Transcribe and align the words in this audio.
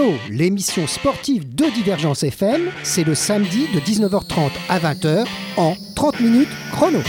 30 0.00 0.08
minutes 0.08 0.14
chrono, 0.14 0.18
l'émission 0.30 0.86
sportive 0.86 1.54
de 1.54 1.66
Divergence 1.74 2.22
FM, 2.22 2.70
c'est 2.82 3.04
le 3.04 3.14
samedi 3.14 3.66
de 3.74 3.80
19h30 3.80 4.50
à 4.70 4.78
20h 4.78 5.26
en 5.58 5.74
30 5.94 6.20
minutes 6.20 6.48
chrono. 6.72 7.00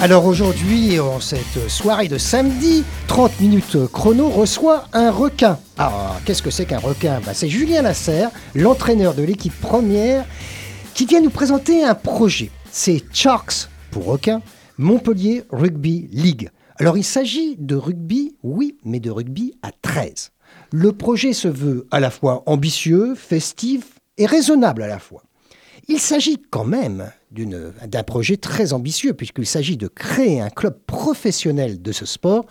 Alors 0.00 0.26
aujourd'hui, 0.26 1.00
en 1.00 1.18
cette 1.20 1.68
soirée 1.68 2.06
de 2.06 2.18
samedi, 2.18 2.84
30 3.08 3.40
minutes 3.40 3.78
chrono 3.92 4.28
reçoit 4.28 4.84
un 4.92 5.10
requin. 5.10 5.58
Ah, 5.76 6.18
qu'est-ce 6.24 6.42
que 6.42 6.50
c'est 6.50 6.66
qu'un 6.66 6.78
requin? 6.78 7.20
Bah, 7.26 7.32
C'est 7.34 7.48
Julien 7.48 7.82
Lasserre, 7.82 8.30
l'entraîneur 8.54 9.14
de 9.14 9.24
l'équipe 9.24 9.58
première, 9.60 10.24
qui 10.94 11.04
vient 11.04 11.20
nous 11.20 11.30
présenter 11.30 11.82
un 11.82 11.94
projet. 11.94 12.50
C'est 12.70 13.02
Sharks 13.12 13.68
pour 13.90 14.04
requin, 14.04 14.40
Montpellier 14.78 15.44
Rugby 15.50 16.08
League. 16.12 16.50
Alors 16.78 16.98
il 16.98 17.04
s'agit 17.04 17.56
de 17.56 17.74
rugby, 17.74 18.34
oui, 18.42 18.76
mais 18.84 19.00
de 19.00 19.10
rugby 19.10 19.54
à 19.62 19.70
13. 19.72 20.32
Le 20.72 20.92
projet 20.92 21.32
se 21.32 21.48
veut 21.48 21.86
à 21.90 22.00
la 22.00 22.10
fois 22.10 22.42
ambitieux, 22.46 23.14
festif 23.14 23.98
et 24.18 24.26
raisonnable 24.26 24.82
à 24.82 24.86
la 24.86 24.98
fois. 24.98 25.22
Il 25.88 25.98
s'agit 25.98 26.42
quand 26.50 26.64
même 26.64 27.10
d'un 27.30 28.02
projet 28.02 28.36
très 28.36 28.72
ambitieux, 28.72 29.14
puisqu'il 29.14 29.46
s'agit 29.46 29.76
de 29.76 29.88
créer 29.88 30.40
un 30.40 30.50
club 30.50 30.78
professionnel 30.86 31.80
de 31.80 31.92
ce 31.92 32.04
sport 32.04 32.44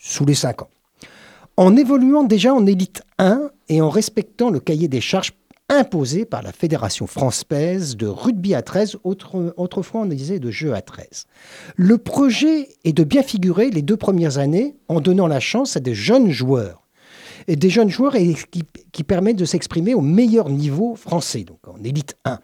sous 0.00 0.24
les 0.24 0.34
5 0.34 0.62
ans. 0.62 0.70
En 1.56 1.76
évoluant 1.76 2.24
déjà 2.24 2.54
en 2.54 2.66
élite 2.66 3.02
1 3.18 3.50
et 3.68 3.80
en 3.82 3.90
respectant 3.90 4.50
le 4.50 4.60
cahier 4.60 4.88
des 4.88 5.00
charges 5.00 5.32
imposé 5.68 6.24
par 6.24 6.42
la 6.42 6.52
Fédération 6.52 7.06
française 7.06 7.96
de 7.96 8.06
rugby 8.06 8.54
à 8.54 8.62
13, 8.62 8.98
autrefois 9.04 10.00
on 10.02 10.06
disait 10.06 10.38
de 10.38 10.50
jeu 10.50 10.74
à 10.74 10.80
13. 10.80 11.26
Le 11.76 11.98
projet 11.98 12.68
est 12.84 12.92
de 12.92 13.04
bien 13.04 13.22
figurer 13.22 13.70
les 13.70 13.82
deux 13.82 13.96
premières 13.96 14.38
années 14.38 14.76
en 14.88 15.00
donnant 15.00 15.26
la 15.26 15.40
chance 15.40 15.76
à 15.76 15.80
des 15.80 15.94
jeunes 15.94 16.30
joueurs. 16.30 16.82
Et 17.46 17.56
des 17.56 17.70
jeunes 17.70 17.88
joueurs 17.88 18.14
qui, 18.92 19.04
permettent 19.04 19.38
de 19.38 19.44
s'exprimer 19.44 19.94
au 19.94 20.00
meilleur 20.00 20.50
niveau 20.50 20.96
français, 20.96 21.44
donc 21.44 21.66
en 21.66 21.82
élite 21.82 22.16
1. 22.24 22.40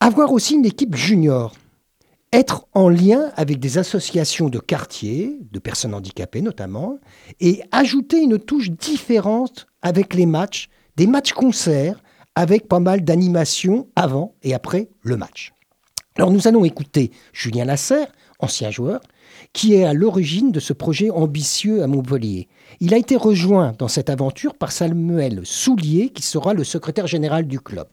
Avoir 0.00 0.32
aussi 0.32 0.54
une 0.54 0.66
équipe 0.66 0.94
junior. 0.94 1.54
Être 2.32 2.66
en 2.74 2.88
lien 2.88 3.30
avec 3.36 3.58
des 3.58 3.78
associations 3.78 4.48
de 4.48 4.58
quartier, 4.58 5.38
de 5.50 5.58
personnes 5.58 5.94
handicapées 5.94 6.42
notamment, 6.42 6.98
et 7.40 7.62
ajouter 7.72 8.20
une 8.20 8.38
touche 8.38 8.70
différente 8.70 9.66
avec 9.80 10.12
les 10.12 10.26
matchs, 10.26 10.68
des 10.96 11.06
matchs 11.06 11.32
concerts, 11.32 12.02
avec 12.36 12.68
pas 12.68 12.78
mal 12.78 13.02
d'animation 13.02 13.88
avant 13.96 14.34
et 14.44 14.54
après 14.54 14.88
le 15.02 15.16
match. 15.16 15.52
Alors 16.16 16.30
nous 16.30 16.46
allons 16.46 16.64
écouter 16.64 17.10
Julien 17.32 17.64
Lasserre, 17.64 18.12
ancien 18.38 18.70
joueur, 18.70 19.00
qui 19.52 19.74
est 19.74 19.84
à 19.84 19.94
l'origine 19.94 20.52
de 20.52 20.60
ce 20.60 20.72
projet 20.72 21.10
ambitieux 21.10 21.82
à 21.82 21.86
Montpellier. 21.86 22.48
Il 22.80 22.94
a 22.94 22.98
été 22.98 23.16
rejoint 23.16 23.72
dans 23.78 23.88
cette 23.88 24.10
aventure 24.10 24.54
par 24.54 24.72
Samuel 24.72 25.40
Soulier, 25.44 26.10
qui 26.10 26.22
sera 26.22 26.54
le 26.54 26.64
secrétaire 26.64 27.06
général 27.06 27.46
du 27.46 27.58
club. 27.58 27.88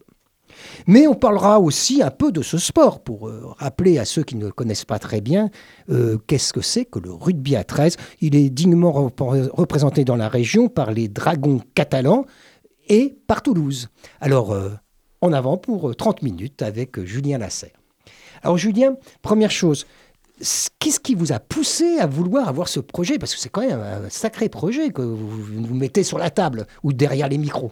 Mais 0.88 1.08
on 1.08 1.16
parlera 1.16 1.60
aussi 1.60 2.02
un 2.02 2.12
peu 2.12 2.32
de 2.32 2.42
ce 2.42 2.58
sport 2.58 3.00
pour 3.00 3.28
euh, 3.28 3.42
rappeler 3.58 3.98
à 3.98 4.06
ceux 4.06 4.24
qui 4.24 4.36
ne 4.36 4.46
le 4.46 4.52
connaissent 4.52 4.86
pas 4.86 5.00
très 5.00 5.20
bien 5.20 5.50
euh, 5.90 6.18
qu'est-ce 6.28 6.54
que 6.54 6.62
c'est 6.62 6.86
que 6.86 7.00
le 7.00 7.12
rugby 7.12 7.56
à 7.56 7.64
13. 7.64 7.98
Il 8.22 8.36
est 8.36 8.50
dignement 8.50 8.92
représenté 8.92 10.06
dans 10.06 10.16
la 10.16 10.30
région 10.30 10.70
par 10.70 10.92
les 10.92 11.08
Dragons 11.08 11.62
catalans 11.74 12.26
et 12.88 13.18
par 13.28 13.42
Toulouse. 13.42 13.90
Alors, 14.22 14.52
euh, 14.52 14.70
en 15.22 15.34
avant 15.34 15.58
pour 15.58 15.96
30 15.96 16.22
minutes 16.22 16.62
avec 16.62 17.04
Julien 17.04 17.38
Lasserre. 17.38 17.72
Alors 18.44 18.58
Julien, 18.58 18.98
première 19.22 19.52
chose, 19.52 19.86
qu'est-ce 20.80 21.00
qui 21.00 21.16
vous 21.16 21.32
a 21.32 21.40
poussé 21.40 21.98
à 22.00 22.08
vouloir 22.08 22.48
avoir 22.48 22.68
ce 22.68 22.80
projet? 22.80 23.18
Parce 23.18 23.34
que 23.34 23.40
c'est 23.40 23.50
quand 23.50 23.62
même 23.62 23.80
un 23.80 24.10
sacré 24.10 24.50
projet 24.50 24.90
que 24.90 25.02
vous, 25.02 25.74
mettez 25.74 26.04
sur 26.04 26.18
la 26.18 26.30
table 26.30 26.68
ou 26.84 26.94
derrière 26.94 27.30
les 27.30 27.38
micros. 27.38 27.72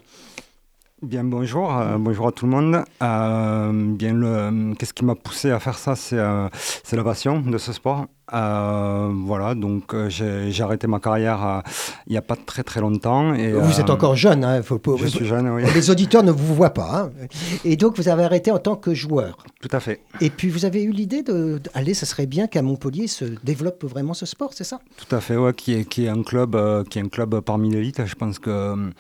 Bien, 1.01 1.23
bonjour, 1.23 1.75
euh, 1.75 1.97
bonjour 1.97 2.27
à 2.27 2.31
tout 2.31 2.45
le 2.45 2.51
monde. 2.51 2.83
Euh, 3.01 3.71
bien, 3.73 4.75
qu'est-ce 4.77 4.93
qui 4.93 5.03
m'a 5.03 5.15
poussé 5.15 5.49
à 5.49 5.59
faire 5.59 5.79
ça? 5.79 5.95
Euh, 6.13 6.47
c'est 6.83 6.95
la 6.95 7.03
passion 7.03 7.39
de 7.39 7.57
ce 7.57 7.73
sport. 7.73 8.05
Voilà, 8.31 9.55
donc 9.55 9.95
j'ai, 10.07 10.51
j'ai 10.51 10.63
arrêté 10.63 10.87
ma 10.87 10.99
carrière 10.99 11.63
il 12.07 12.11
n'y 12.11 12.17
a 12.17 12.21
pas 12.21 12.35
très 12.35 12.63
très 12.63 12.81
longtemps. 12.81 13.33
Et, 13.33 13.51
vous 13.51 13.79
êtes 13.79 13.89
encore 13.89 14.15
jeune, 14.15 14.43
hein, 14.43 14.61
faut, 14.63 14.79
Je 14.97 15.07
suis 15.07 15.25
jeune, 15.25 15.49
oui. 15.49 15.63
Les 15.73 15.89
auditeurs 15.89 16.23
ne 16.23 16.31
vous 16.31 16.55
voient 16.55 16.73
pas. 16.73 17.03
Hein. 17.03 17.27
Et 17.65 17.75
donc 17.75 17.97
vous 17.97 18.09
avez 18.09 18.23
arrêté 18.23 18.51
en 18.51 18.59
tant 18.59 18.75
que 18.75 18.93
joueur. 18.93 19.37
Tout 19.61 19.69
à 19.71 19.79
fait. 19.79 20.01
Et 20.19 20.29
puis 20.29 20.49
vous 20.49 20.65
avez 20.65 20.83
eu 20.83 20.91
l'idée 20.91 21.23
de, 21.23 21.61
allez, 21.73 21.93
ça 21.93 22.05
serait 22.05 22.25
bien 22.25 22.47
qu'à 22.47 22.61
Montpellier 22.61 23.07
se 23.07 23.25
développe 23.43 23.83
vraiment 23.83 24.13
ce 24.13 24.25
sport, 24.25 24.51
c'est 24.53 24.63
ça? 24.63 24.79
Tout 24.97 25.15
à 25.15 25.21
fait, 25.21 25.37
ouais, 25.37 25.53
qui 25.53 25.73
est, 25.73 25.85
qui 25.85 26.05
est 26.05 26.09
un 26.09 26.23
club, 26.23 26.57
qui 26.89 26.99
est 26.99 27.01
un 27.01 27.09
club 27.09 27.39
parmi 27.41 27.71
l'élite. 27.71 28.05
Je 28.05 28.15
pense 28.15 28.39
que 28.39 28.91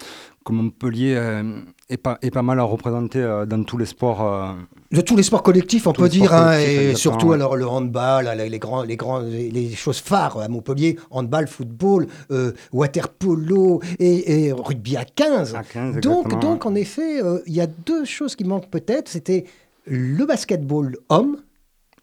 que 0.43 0.53
Montpellier 0.53 1.15
euh, 1.15 1.61
est, 1.89 1.97
pas, 1.97 2.17
est 2.21 2.31
pas 2.31 2.41
mal 2.41 2.59
à 2.59 2.63
représenter 2.63 3.19
euh, 3.19 3.45
dans 3.45 3.63
tous 3.63 3.77
les 3.77 3.85
sports. 3.85 4.21
Euh, 4.21 4.53
de 4.91 5.01
tous 5.01 5.15
les 5.15 5.23
sports 5.23 5.43
collectifs, 5.43 5.87
on 5.87 5.93
peut 5.93 6.09
dire, 6.09 6.33
hein, 6.33 6.57
et 6.59 6.95
surtout 6.95 7.31
alors 7.31 7.55
le 7.55 7.67
handball, 7.67 8.29
les, 8.35 8.59
grands, 8.59 8.83
les, 8.83 8.97
grands, 8.97 9.19
les 9.19 9.69
choses 9.73 9.99
phares 9.99 10.39
à 10.39 10.47
Montpellier, 10.47 10.97
handball, 11.11 11.47
football, 11.47 12.07
water 12.73 13.07
polo 13.09 13.81
et, 13.99 14.51
rugby 14.51 14.97
à 14.97 15.05
15. 15.05 15.55
donc, 16.01 16.39
donc, 16.39 16.65
en 16.65 16.75
effet, 16.75 17.21
il 17.45 17.53
y 17.53 17.61
a 17.61 17.67
deux 17.67 18.03
choses 18.05 18.35
qui 18.35 18.43
manquent 18.43 18.69
peut-être. 18.69 19.07
C'était 19.07 19.45
le 19.85 20.25
basketball 20.25 20.97
homme, 21.09 21.37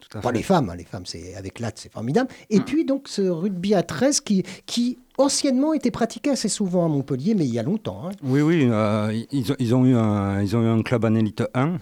pas 0.09 0.33
les 0.33 0.43
femmes, 0.43 0.71
hein, 0.71 0.77
les 0.77 0.85
femmes, 0.85 1.07
c'est 1.07 1.35
avec 1.35 1.61
l'AT, 1.61 1.73
c'est 1.77 1.93
formidable. 1.93 2.31
Et 2.51 2.61
mm. 2.61 2.65
puis 2.65 2.85
donc 2.85 3.09
ce 3.09 3.23
rugby 3.23 3.75
à 3.75 3.83
13 3.83 4.21
qui, 4.21 4.43
qui 4.67 4.99
anciennement 5.19 5.75
était 5.75 5.91
pratiqué 5.91 6.31
assez 6.31 6.49
souvent 6.49 6.87
à 6.87 6.89
Montpellier, 6.89 7.35
mais 7.35 7.45
il 7.45 7.53
y 7.53 7.59
a 7.59 7.63
longtemps. 7.63 8.09
Hein. 8.09 8.13
Oui, 8.23 8.41
oui, 8.41 8.69
euh, 8.71 9.13
ils, 9.31 9.53
ont, 9.53 9.57
ils, 9.59 9.75
ont 9.75 9.85
eu 9.85 9.95
un, 9.95 10.43
ils 10.43 10.57
ont 10.57 10.63
eu 10.63 10.69
un 10.69 10.83
club 10.83 11.05
en 11.05 11.15
élite 11.15 11.43
1, 11.55 11.67
mm. 11.67 11.79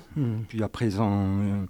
puis 0.48 0.62
après 0.62 0.86
ils 0.86 1.00
ont, 1.00 1.24
euh, 1.24 1.66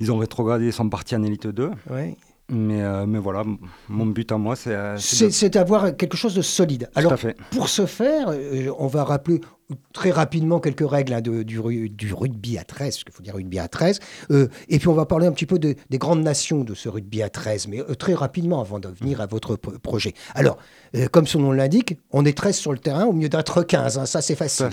ils 0.00 0.12
ont 0.12 0.18
rétrogradé, 0.18 0.66
ils 0.66 0.72
sont 0.72 0.88
partis 0.88 1.16
en 1.16 1.22
élite 1.22 1.46
2. 1.46 1.70
Oui. 1.90 2.16
Mais, 2.50 2.82
euh, 2.82 3.06
mais 3.06 3.18
voilà, 3.18 3.42
mon 3.88 4.04
but 4.04 4.30
à 4.30 4.36
moi, 4.36 4.54
c'est... 4.54 4.76
C'est 4.98 5.48
d'avoir 5.48 5.96
quelque 5.96 6.16
chose 6.18 6.34
de 6.34 6.42
solide. 6.42 6.90
Alors, 6.94 7.18
fait. 7.18 7.38
pour 7.50 7.70
ce 7.70 7.86
faire, 7.86 8.34
on 8.78 8.86
va 8.86 9.02
rappeler 9.02 9.40
très 9.92 10.10
rapidement 10.10 10.60
quelques 10.60 10.88
règles 10.88 11.14
hein, 11.14 11.20
du, 11.20 11.44
du, 11.44 12.12
rugby 12.12 12.58
à 12.58 12.64
13, 12.64 12.86
parce 12.86 13.04
qu'il 13.04 13.12
faut 13.12 13.22
dire 13.22 13.34
rugby 13.34 13.58
à 13.58 13.68
13. 13.68 14.00
Euh, 14.30 14.48
et 14.68 14.78
puis 14.78 14.88
on 14.88 14.94
va 14.94 15.06
parler 15.06 15.26
un 15.26 15.32
petit 15.32 15.46
peu 15.46 15.58
des 15.58 15.76
grandes 15.92 16.22
nations 16.22 16.64
de 16.64 16.74
ce 16.74 16.88
rugby 16.88 17.22
à 17.22 17.30
13, 17.30 17.68
mais 17.68 17.80
euh, 17.80 17.94
très 17.94 18.14
rapidement 18.14 18.60
avant 18.60 18.78
de 18.78 18.88
venir 18.88 19.20
à 19.20 19.26
votre 19.26 19.56
projet. 19.56 20.14
Alors, 20.34 20.58
euh, 20.96 21.06
comme 21.08 21.26
son 21.26 21.40
nom 21.40 21.52
l'indique, 21.52 21.98
on 22.12 22.24
est 22.24 22.36
13 22.36 22.56
sur 22.56 22.72
le 22.72 22.78
terrain 22.78 23.04
au 23.04 23.12
mieux 23.12 23.28
d'être 23.28 23.62
15, 23.62 23.98
hein, 23.98 24.06
ça 24.06 24.20
c'est 24.20 24.36
facile. 24.36 24.68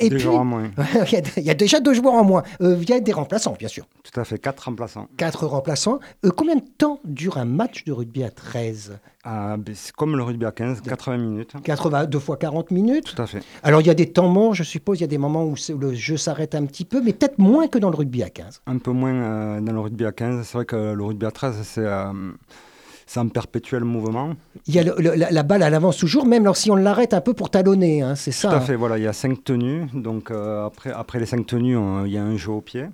Et 0.00 0.08
deux 0.08 0.16
puis, 0.16 0.24
joueurs 0.24 0.40
en 0.40 0.44
moins. 0.44 0.70
il, 1.36 1.42
y 1.44 1.50
a, 1.50 1.54
déjà 1.54 1.80
deux 1.80 1.94
joueurs 1.94 2.14
en 2.14 2.24
moins. 2.24 2.42
il 2.60 2.88
y 2.88 2.92
a 2.92 3.00
des 3.00 3.12
remplaçants, 3.12 3.54
bien 3.58 3.68
sûr. 3.68 3.86
Tout 4.02 4.20
à 4.20 4.24
fait, 4.24 4.38
quatre 4.38 4.64
remplaçants. 4.64 5.08
Quatre 5.16 5.46
remplaçants. 5.46 6.00
combien 6.36 6.56
de 6.56 6.64
temps 6.78 7.00
dure 7.04 7.38
un 7.38 7.44
match 7.44 7.84
de 7.84 7.92
rugby 7.92 8.24
à 8.24 8.30
13 8.30 8.98
ah, 9.26 9.56
c'est 9.72 9.92
comme 9.92 10.16
le 10.16 10.22
rugby 10.22 10.44
à 10.44 10.52
15, 10.52 10.82
80 10.82 11.16
minutes. 11.16 11.54
80, 11.62 12.04
deux 12.04 12.18
fois 12.18 12.36
40 12.36 12.70
minutes 12.70 13.14
Tout 13.14 13.22
à 13.22 13.26
fait. 13.26 13.42
Alors 13.62 13.80
il 13.80 13.86
y 13.86 13.90
a 13.90 13.94
des 13.94 14.10
temps 14.10 14.28
morts, 14.28 14.54
je 14.54 14.62
suppose, 14.62 14.98
il 14.98 15.00
y 15.00 15.04
a 15.04 15.08
des 15.08 15.16
moments 15.16 15.44
où 15.44 15.54
le 15.80 15.94
jeu 15.94 16.18
s'arrête 16.18 16.54
un 16.54 16.66
petit 16.66 16.84
peu, 16.84 17.00
mais 17.00 17.14
peut-être 17.14 17.38
moins 17.38 17.66
que 17.66 17.78
dans 17.78 17.88
le 17.88 17.96
rugby 17.96 18.22
à 18.22 18.28
15. 18.28 18.60
Un 18.66 18.76
peu 18.76 18.90
moins 18.90 19.14
euh, 19.14 19.60
dans 19.60 19.72
le 19.72 19.80
rugby 19.80 20.04
à 20.04 20.12
15. 20.12 20.46
C'est 20.46 20.58
vrai 20.58 20.66
que 20.66 20.92
le 20.92 21.02
rugby 21.02 21.24
à 21.24 21.30
13, 21.30 21.56
euh, 21.78 22.12
c'est 23.06 23.18
un 23.18 23.28
perpétuel 23.28 23.84
mouvement. 23.84 24.34
Il 24.66 24.74
y 24.74 24.78
a 24.78 24.82
la, 24.84 25.42
balle, 25.42 25.62
elle 25.62 25.74
avance 25.74 25.96
toujours, 25.96 26.26
même 26.26 26.52
si 26.52 26.70
on 26.70 26.76
l'arrête 26.76 27.14
un 27.14 27.22
peu 27.22 27.32
pour 27.32 27.48
talonner, 27.48 28.02
hein, 28.02 28.16
c'est 28.16 28.32
ça 28.32 28.50
Tout 28.50 28.56
à 28.56 28.60
fait, 28.60 28.76
voilà, 28.76 28.98
il 28.98 29.04
y 29.04 29.08
a 29.08 29.14
cinq 29.14 29.42
tenues. 29.42 29.86
Donc 29.94 30.30
euh, 30.30 30.66
après, 30.66 30.92
après 30.92 31.18
les 31.18 31.26
cinq 31.26 31.46
tenues, 31.46 31.78
il 32.04 32.12
y 32.12 32.18
a 32.18 32.22
un 32.22 32.36
jeu 32.36 32.52
au 32.52 32.60
pied. 32.60 32.84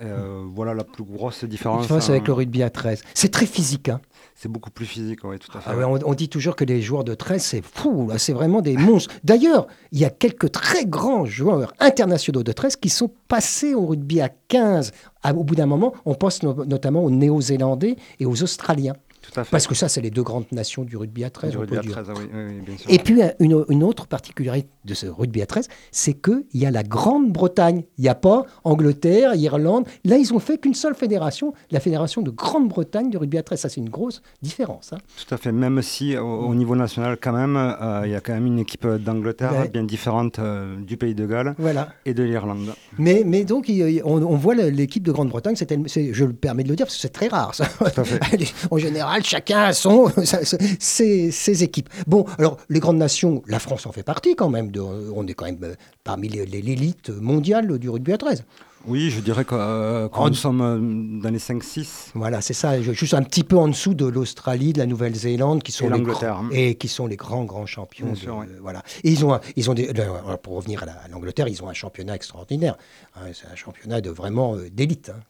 voilà 0.00 0.74
la 0.74 0.82
plus 0.82 1.04
grosse 1.04 1.44
différence. 1.44 1.82
différence 1.82 2.10
avec 2.10 2.26
le 2.26 2.32
rugby 2.32 2.64
à 2.64 2.70
13. 2.70 3.04
C'est 3.14 3.30
très 3.30 3.46
physique. 3.46 3.88
Hein. 3.88 4.00
C'est 4.42 4.48
beaucoup 4.48 4.70
plus 4.70 4.86
physique, 4.86 5.20
oui, 5.24 5.38
tout 5.38 5.54
à 5.54 5.60
fait. 5.60 5.70
Ah 5.70 5.86
on, 5.86 6.14
dit 6.14 6.30
toujours 6.30 6.56
que 6.56 6.64
les 6.64 6.80
joueurs 6.80 7.04
de 7.04 7.12
13, 7.12 7.42
c'est 7.42 7.62
fou, 7.62 8.10
c'est 8.16 8.32
vraiment 8.32 8.62
des 8.62 8.74
monstres. 8.74 9.12
D'ailleurs, 9.22 9.66
il 9.92 9.98
y 9.98 10.06
a 10.06 10.08
quelques 10.08 10.50
très 10.50 10.86
grands 10.86 11.26
joueurs 11.26 11.74
internationaux 11.78 12.42
de 12.42 12.50
13 12.50 12.76
qui 12.76 12.88
sont 12.88 13.10
passés 13.28 13.74
au 13.74 13.84
rugby 13.84 14.22
à 14.22 14.30
15. 14.48 14.92
au 15.36 15.44
bout 15.44 15.56
d'un 15.56 15.66
moment, 15.66 15.92
on 16.06 16.14
pense 16.14 16.42
notamment 16.42 17.04
aux 17.04 17.10
Néo-Zélandais 17.10 17.96
et 18.18 18.24
aux 18.24 18.42
Australiens. 18.42 18.94
Tout 19.32 19.38
à 19.40 19.44
fait. 19.44 19.50
Parce 19.50 19.66
que 19.66 19.74
ça, 19.74 19.88
c'est 19.88 20.00
les 20.00 20.10
deux 20.10 20.22
grandes 20.22 20.50
nations 20.52 20.82
du 20.84 20.96
rugby 20.96 21.24
à 21.24 21.30
13. 21.30 21.50
Du 21.52 21.56
on 21.56 21.60
rugby 21.60 21.72
peut 21.74 21.78
à 21.78 21.82
dire. 21.82 21.92
13, 21.92 22.06
oui, 22.16 22.24
oui, 22.32 22.40
oui, 22.48 22.60
bien 22.66 22.76
sûr. 22.78 22.90
Et 22.90 22.98
puis, 22.98 23.20
une, 23.38 23.64
une 23.68 23.84
autre 23.84 24.06
particularité 24.06 24.68
de 24.84 24.94
ce 24.94 25.06
rugby 25.06 25.42
à 25.42 25.46
13, 25.46 25.68
c'est 25.92 26.14
qu'il 26.14 26.44
y 26.54 26.66
a 26.66 26.70
la 26.70 26.82
Grande-Bretagne. 26.82 27.84
Il 27.98 28.02
n'y 28.02 28.08
a 28.08 28.14
pas 28.14 28.44
Angleterre, 28.64 29.34
Irlande. 29.34 29.86
Là, 30.04 30.16
ils 30.16 30.32
ont 30.32 30.38
fait 30.38 30.58
qu'une 30.58 30.74
seule 30.74 30.94
fédération, 30.94 31.52
la 31.70 31.80
fédération 31.80 32.22
de 32.22 32.30
Grande-Bretagne 32.30 33.10
du 33.10 33.16
rugby 33.16 33.38
à 33.38 33.42
13. 33.42 33.60
Ça, 33.60 33.68
c'est 33.68 33.80
une 33.80 33.88
grosse 33.90 34.22
différence. 34.42 34.92
hein. 34.92 34.98
Tout 35.26 35.34
à 35.34 35.38
fait, 35.38 35.52
même 35.52 35.82
si 35.82 36.16
au, 36.16 36.24
au 36.26 36.54
niveau 36.54 36.76
national, 36.76 37.18
quand 37.20 37.32
même, 37.32 37.56
euh, 37.56 38.02
il 38.06 38.12
y 38.12 38.14
a 38.14 38.20
quand 38.20 38.32
même 38.32 38.46
une 38.46 38.58
équipe 38.58 38.86
d'Angleterre 38.86 39.50
Ouais. 39.60 39.68
bien 39.68 39.82
différente 39.84 40.38
euh, 40.38 40.76
du 40.80 40.96
pays 40.96 41.14
de 41.14 41.26
Galles 41.26 41.54
Voilà. 41.58 41.88
et 42.06 42.14
de 42.14 42.22
l'Irlande. 42.22 42.72
Mais, 42.98 43.22
mais 43.26 43.44
donc, 43.44 43.68
il- 43.68 44.00
on, 44.04 44.22
on 44.22 44.36
voit 44.36 44.54
l'équipe 44.54 45.02
de 45.02 45.12
Grande-Bretagne, 45.12 45.54
je 45.56 46.24
le 46.24 46.32
permets 46.32 46.62
de 46.62 46.68
le 46.68 46.76
dire, 46.76 46.86
parce 46.86 46.96
que 46.96 47.02
c'est 47.02 47.08
très 47.08 47.28
rare. 47.28 47.54
Ça. 47.54 47.66
Tout 47.66 48.00
à 48.00 48.04
fait. 48.04 48.20
en 48.70 48.78
général, 48.78 49.19
chacun 49.22 49.60
a 49.60 49.72
son, 49.72 50.10
ses, 50.78 51.62
équipes. 51.62 51.88
Bon, 52.06 52.24
alors, 52.38 52.58
les 52.68 52.80
grandes 52.80 52.98
nations, 52.98 53.42
la 53.46 53.58
France 53.58 53.86
en 53.86 53.92
fait 53.92 54.02
partie 54.02 54.34
quand 54.34 54.48
même. 54.48 54.70
On 55.14 55.26
est 55.26 55.34
quand 55.34 55.46
même 55.46 55.62
euh, 55.62 55.74
parmi 56.04 56.28
l'élite 56.28 57.10
mondiale 57.10 57.78
du 57.78 57.88
rugby 57.88 58.12
à 58.12 58.18
13. 58.18 58.44
Oui, 58.86 59.10
je 59.10 59.20
dirais 59.20 59.44
que, 59.44 59.54
euh, 59.54 60.08
En- 60.12 60.28
nous 60.28 60.34
sommes 60.34 60.60
euh, 60.62 61.20
dans 61.22 61.28
les 61.30 61.38
5-6. 61.38 62.12
Voilà, 62.14 62.40
c'est 62.40 62.54
ça. 62.54 62.80
Juste 62.80 63.12
un 63.14 63.22
petit 63.22 63.44
peu 63.44 63.58
en 63.58 63.68
dessous 63.68 63.92
de 63.92 64.06
l'Australie, 64.06 64.72
de 64.72 64.78
la 64.78 64.86
Nouvelle-Zélande, 64.86 65.62
qui 65.62 65.70
sont 65.70 65.86
Et 65.86 65.98
les 65.98 66.00
grands- 66.02 66.22
hein. 66.24 66.48
et 66.50 66.74
qui 66.76 66.88
sont 66.88 67.06
les 67.06 67.16
grands 67.16 67.44
grands 67.44 67.66
champions. 67.66 68.10
De- 68.10 68.14
sûr. 68.14 68.42
Voilà. 68.62 68.82
Et 69.04 69.10
ils 69.10 69.24
ont, 69.24 69.34
un- 69.34 69.40
ils 69.56 69.70
ont 69.70 69.74
des, 69.74 69.88
alors, 69.90 70.38
pour 70.38 70.54
revenir 70.56 70.82
à 70.82 70.86
la- 70.86 70.92
à 70.92 71.08
l'Angleterre, 71.08 71.46
ils 71.48 71.62
ont 71.62 71.68
un 71.68 71.74
championnat 71.74 72.14
extraordinaire. 72.14 72.76
Hein, 73.16 73.28
c'est 73.34 73.46
un 73.52 73.56
championnat 73.56 74.00
de 74.00 74.08
vraiment 74.10 74.54
euh, 74.56 74.70
d'élite. 74.72 75.12
hein. 75.14 75.20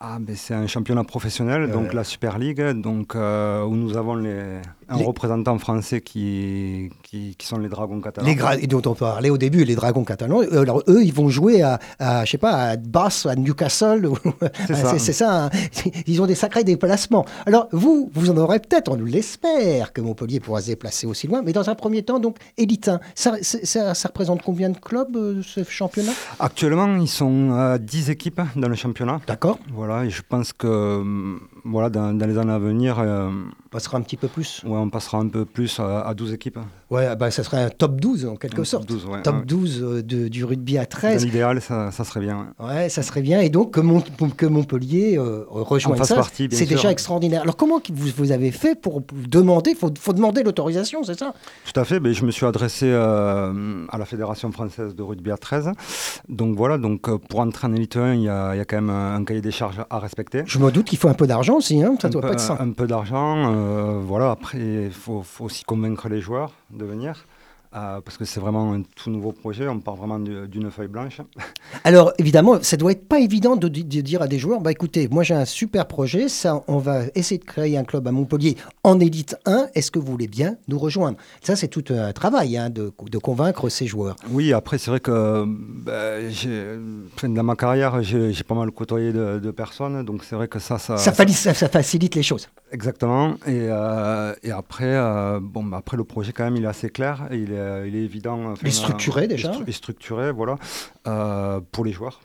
Ah, 0.00 0.18
ben 0.20 0.36
c'est 0.36 0.54
un 0.54 0.66
championnat 0.68 1.02
professionnel, 1.04 1.70
donc 1.72 1.92
la 1.92 2.04
Super 2.04 2.38
League, 2.38 2.62
donc, 2.80 3.16
euh, 3.16 3.64
où 3.64 3.74
nous 3.74 3.96
avons 3.96 4.14
les, 4.14 4.60
un 4.88 4.96
Les- 4.96 5.04
représentant 5.04 5.58
français 5.58 6.00
qui, 6.00 6.88
qui, 7.02 7.34
qui 7.36 7.46
sont 7.46 7.58
les 7.58 7.68
Dragons 7.68 8.00
catalans. 8.00 8.26
Les 8.26 8.66
dont 8.68 8.80
on 8.86 8.94
parlait 8.94 9.28
au 9.28 9.36
début, 9.38 9.64
les 9.64 9.74
Dragons 9.74 10.04
catalans. 10.04 10.40
euh, 10.42 10.62
Alors 10.62 10.82
eux, 10.88 11.02
ils 11.02 11.12
vont 11.12 11.28
jouer 11.28 11.62
à, 11.62 11.80
à, 11.98 12.24
je 12.24 12.30
sais 12.30 12.38
pas, 12.38 12.52
à 12.54 12.76
À 13.06 13.36
Newcastle. 13.36 14.08
C'est 14.98 15.12
ça. 15.12 15.44
hein. 15.46 15.50
Ils 16.06 16.20
ont 16.20 16.26
des 16.26 16.34
sacrés 16.34 16.64
déplacements. 16.64 17.24
Alors 17.46 17.68
vous, 17.72 18.10
vous 18.12 18.30
en 18.30 18.36
aurez 18.36 18.58
peut-être, 18.58 18.90
on 18.90 18.96
l'espère, 18.96 19.92
que 19.92 20.00
Montpellier 20.00 20.40
pourra 20.40 20.60
se 20.60 20.66
déplacer 20.66 21.06
aussi 21.06 21.26
loin. 21.28 21.42
Mais 21.42 21.52
dans 21.52 21.70
un 21.70 21.74
premier 21.74 22.02
temps, 22.02 22.18
donc 22.18 22.36
élite 22.56 22.88
1. 22.88 23.00
Ça, 23.14 23.34
ça, 23.42 23.94
ça 23.94 24.08
représente 24.08 24.42
combien 24.42 24.70
de 24.70 24.78
clubs 24.78 25.16
euh, 25.16 25.42
ce 25.42 25.62
championnat? 25.64 26.12
Actuellement, 26.40 26.96
ils 26.96 27.08
sont 27.08 27.52
à 27.52 27.78
10 27.78 28.10
équipes 28.10 28.40
dans 28.56 28.68
le 28.68 28.74
championnat. 28.74 29.20
D'accord. 29.26 29.58
Voilà, 29.72 30.04
et 30.04 30.10
je 30.10 30.22
pense 30.28 30.52
que 30.52 30.66
hum, 30.66 31.40
voilà, 31.64 31.90
dans, 31.90 32.12
dans 32.12 32.26
les 32.26 32.36
années 32.38 32.52
à 32.52 32.58
venir, 32.58 32.98
euh, 32.98 33.30
passera 33.70 33.98
un 33.98 34.00
petit 34.02 34.16
peu 34.16 34.28
plus. 34.28 34.62
ouais, 34.64 34.76
on 34.78 34.90
passera 34.90 35.18
un 35.18 35.28
peu 35.28 35.44
plus 35.44 35.78
à, 35.80 36.00
à 36.00 36.14
12 36.14 36.32
équipes. 36.32 36.58
Ouais, 36.90 37.14
bah, 37.16 37.30
ça 37.30 37.44
serait 37.44 37.62
un 37.62 37.68
top 37.70 38.00
12 38.00 38.26
en 38.26 38.36
quelque 38.36 38.54
Un 38.54 38.56
top 38.56 38.66
sorte. 38.66 38.88
12, 38.88 39.06
ouais, 39.06 39.22
top 39.22 39.34
ouais. 39.36 39.42
12 39.44 39.82
euh, 39.82 40.02
de- 40.02 40.28
du 40.28 40.44
rugby 40.44 40.78
à 40.78 40.82
Dans 40.82 40.88
13. 40.88 41.24
l'idéal, 41.24 41.60
ça, 41.60 41.90
ça 41.90 42.04
serait 42.04 42.20
bien. 42.20 42.54
ouais. 42.60 42.66
Ouais, 42.66 42.88
ça 42.88 43.02
serait 43.02 43.20
bien. 43.22 43.40
Et 43.40 43.50
donc, 43.50 43.72
que, 43.72 43.80
Mont- 43.80 44.02
que 44.36 44.46
Montpellier 44.46 45.18
euh, 45.18 45.44
rejoigne 45.48 46.02
ça, 46.04 46.22
c'est 46.32 46.48
déjà 46.66 46.90
extraordinaire. 46.90 47.42
Alors, 47.42 47.56
comment 47.56 47.80
vous, 47.92 48.08
vous 48.16 48.32
avez 48.32 48.50
fait 48.52 48.74
pour 48.74 49.02
demander 49.12 49.72
Il 49.72 49.76
faut, 49.76 49.90
faut 49.98 50.12
demander 50.14 50.42
l'autorisation, 50.42 51.02
c'est 51.02 51.18
ça? 51.18 51.34
Tout 51.72 51.78
à 51.78 51.84
fait, 51.84 52.00
ben, 52.00 52.12
je 52.12 52.24
me 52.24 52.30
suis 52.30 52.46
adressé 52.46 52.86
euh, 52.90 53.84
à 53.90 53.98
la 53.98 54.04
Fédération 54.04 54.50
française 54.52 54.94
de 54.94 55.02
rugby 55.02 55.30
à 55.30 55.36
13. 55.36 55.70
Donc 56.28 56.56
voilà, 56.56 56.78
donc, 56.78 57.08
euh, 57.08 57.18
pour 57.18 57.40
entrer 57.40 57.66
en 57.66 57.74
élite 57.74 57.96
1, 57.96 58.14
il 58.14 58.20
y 58.22 58.24
y 58.24 58.28
a 58.28 58.64
quand 58.64 58.76
même 58.76 58.90
un, 58.90 59.22
cahier 59.24 59.40
des 59.40 59.50
charges 59.50 59.80
à 59.90 59.98
respecter. 59.98 60.42
Je 60.46 60.58
me 60.58 60.70
doute 60.70 60.86
qu'il 60.86 60.98
faut 60.98 61.08
un 61.08 61.14
peu 61.14 61.26
d'argent 61.26 61.56
aussi. 61.56 61.82
Hein 61.82 61.96
ça 62.00 62.08
un 62.08 62.10
doit 62.10 62.22
peu, 62.22 62.28
pas 62.28 62.32
être 62.34 62.40
ça. 62.40 62.56
un 62.60 62.70
peu 62.70 62.86
d'argent, 62.86 63.52
euh, 63.52 63.67
voilà. 64.04 64.30
Après, 64.30 64.58
il 64.58 64.92
faut, 64.92 65.22
faut 65.22 65.44
aussi 65.44 65.64
convaincre 65.64 66.08
les 66.08 66.20
joueurs 66.20 66.52
de 66.70 66.84
venir. 66.84 67.24
euh, 67.76 68.00
parce 68.00 68.16
que 68.16 68.24
c'est 68.24 68.40
vraiment 68.40 68.72
un 68.72 68.80
tout 68.96 69.10
nouveau 69.10 69.30
projet, 69.32 69.68
on 69.68 69.78
part 69.78 69.94
vraiment 69.96 70.18
d'une 70.18 70.70
feuille 70.70 70.88
blanche. 70.88 71.20
Alors, 71.84 72.12
évidemment, 72.18 72.58
ça 72.62 72.78
doit 72.78 72.92
être 72.92 73.06
pas 73.06 73.18
évident 73.20 73.56
de, 73.56 73.68
di- 73.68 73.84
de 73.84 74.00
dire 74.00 74.22
à 74.22 74.26
des 74.26 74.38
joueurs 74.38 74.60
bah, 74.62 74.72
écoutez, 74.72 75.06
moi 75.10 75.22
j'ai 75.22 75.34
un 75.34 75.44
super 75.44 75.86
projet, 75.86 76.30
ça, 76.30 76.62
on 76.66 76.78
va 76.78 77.02
essayer 77.14 77.38
de 77.38 77.44
créer 77.44 77.76
un 77.76 77.84
club 77.84 78.08
à 78.08 78.10
Montpellier 78.10 78.56
en 78.84 78.98
élite 79.00 79.36
1. 79.44 79.66
Est-ce 79.74 79.90
que 79.90 79.98
vous 79.98 80.10
voulez 80.10 80.28
bien 80.28 80.56
nous 80.66 80.78
rejoindre? 80.78 81.18
Ça, 81.42 81.56
c'est 81.56 81.68
tout 81.68 81.84
un 81.90 82.10
travail 82.14 82.56
hein, 82.56 82.70
de, 82.70 82.90
de 83.10 83.18
convaincre 83.18 83.68
ces 83.68 83.86
joueurs. 83.86 84.16
Oui, 84.30 84.54
après, 84.54 84.78
c'est 84.78 84.90
vrai 84.90 85.00
que 85.00 85.44
enfin, 87.14 87.28
dans 87.28 87.42
ma 87.42 87.54
carrière, 87.54 88.02
j'ai 88.02 88.32
pas 88.44 88.54
mal 88.54 88.70
côtoyé 88.70 89.12
de, 89.12 89.38
de 89.40 89.50
personnes, 89.50 90.04
donc 90.06 90.24
c'est 90.24 90.36
vrai 90.36 90.48
que 90.48 90.58
ça, 90.58 90.78
ça, 90.78 90.96
Ça, 90.96 91.12
fali- 91.12 91.34
ça- 91.34 91.52
ça 91.52 91.68
facilite 91.68 92.14
les 92.14 92.22
choses. 92.22 92.48
Exactement. 92.72 93.34
Et, 93.46 93.66
euh, 93.70 94.34
et 94.42 94.50
après, 94.50 94.84
euh, 94.94 95.40
bon, 95.40 95.64
bah, 95.64 95.78
après, 95.78 95.96
le 95.96 96.04
projet, 96.04 96.32
quand 96.32 96.44
même, 96.44 96.56
il 96.56 96.64
est 96.64 96.68
assez 96.68 96.90
clair. 96.90 97.28
et 97.30 97.36
il, 97.38 97.52
est, 97.52 97.88
il 97.88 97.96
est 97.96 98.02
évident. 98.02 98.52
enfin, 98.52 98.60
Il 98.62 98.68
est 98.68 98.72
structuré, 98.72 99.24
euh, 99.24 99.28
déjà. 99.28 99.52
Il 99.60 99.68
est 99.68 99.72
structuré, 99.72 100.32
voilà, 100.32 100.56
euh, 101.06 101.60
pour 101.72 101.84
les 101.84 101.92
joueurs. 101.92 102.20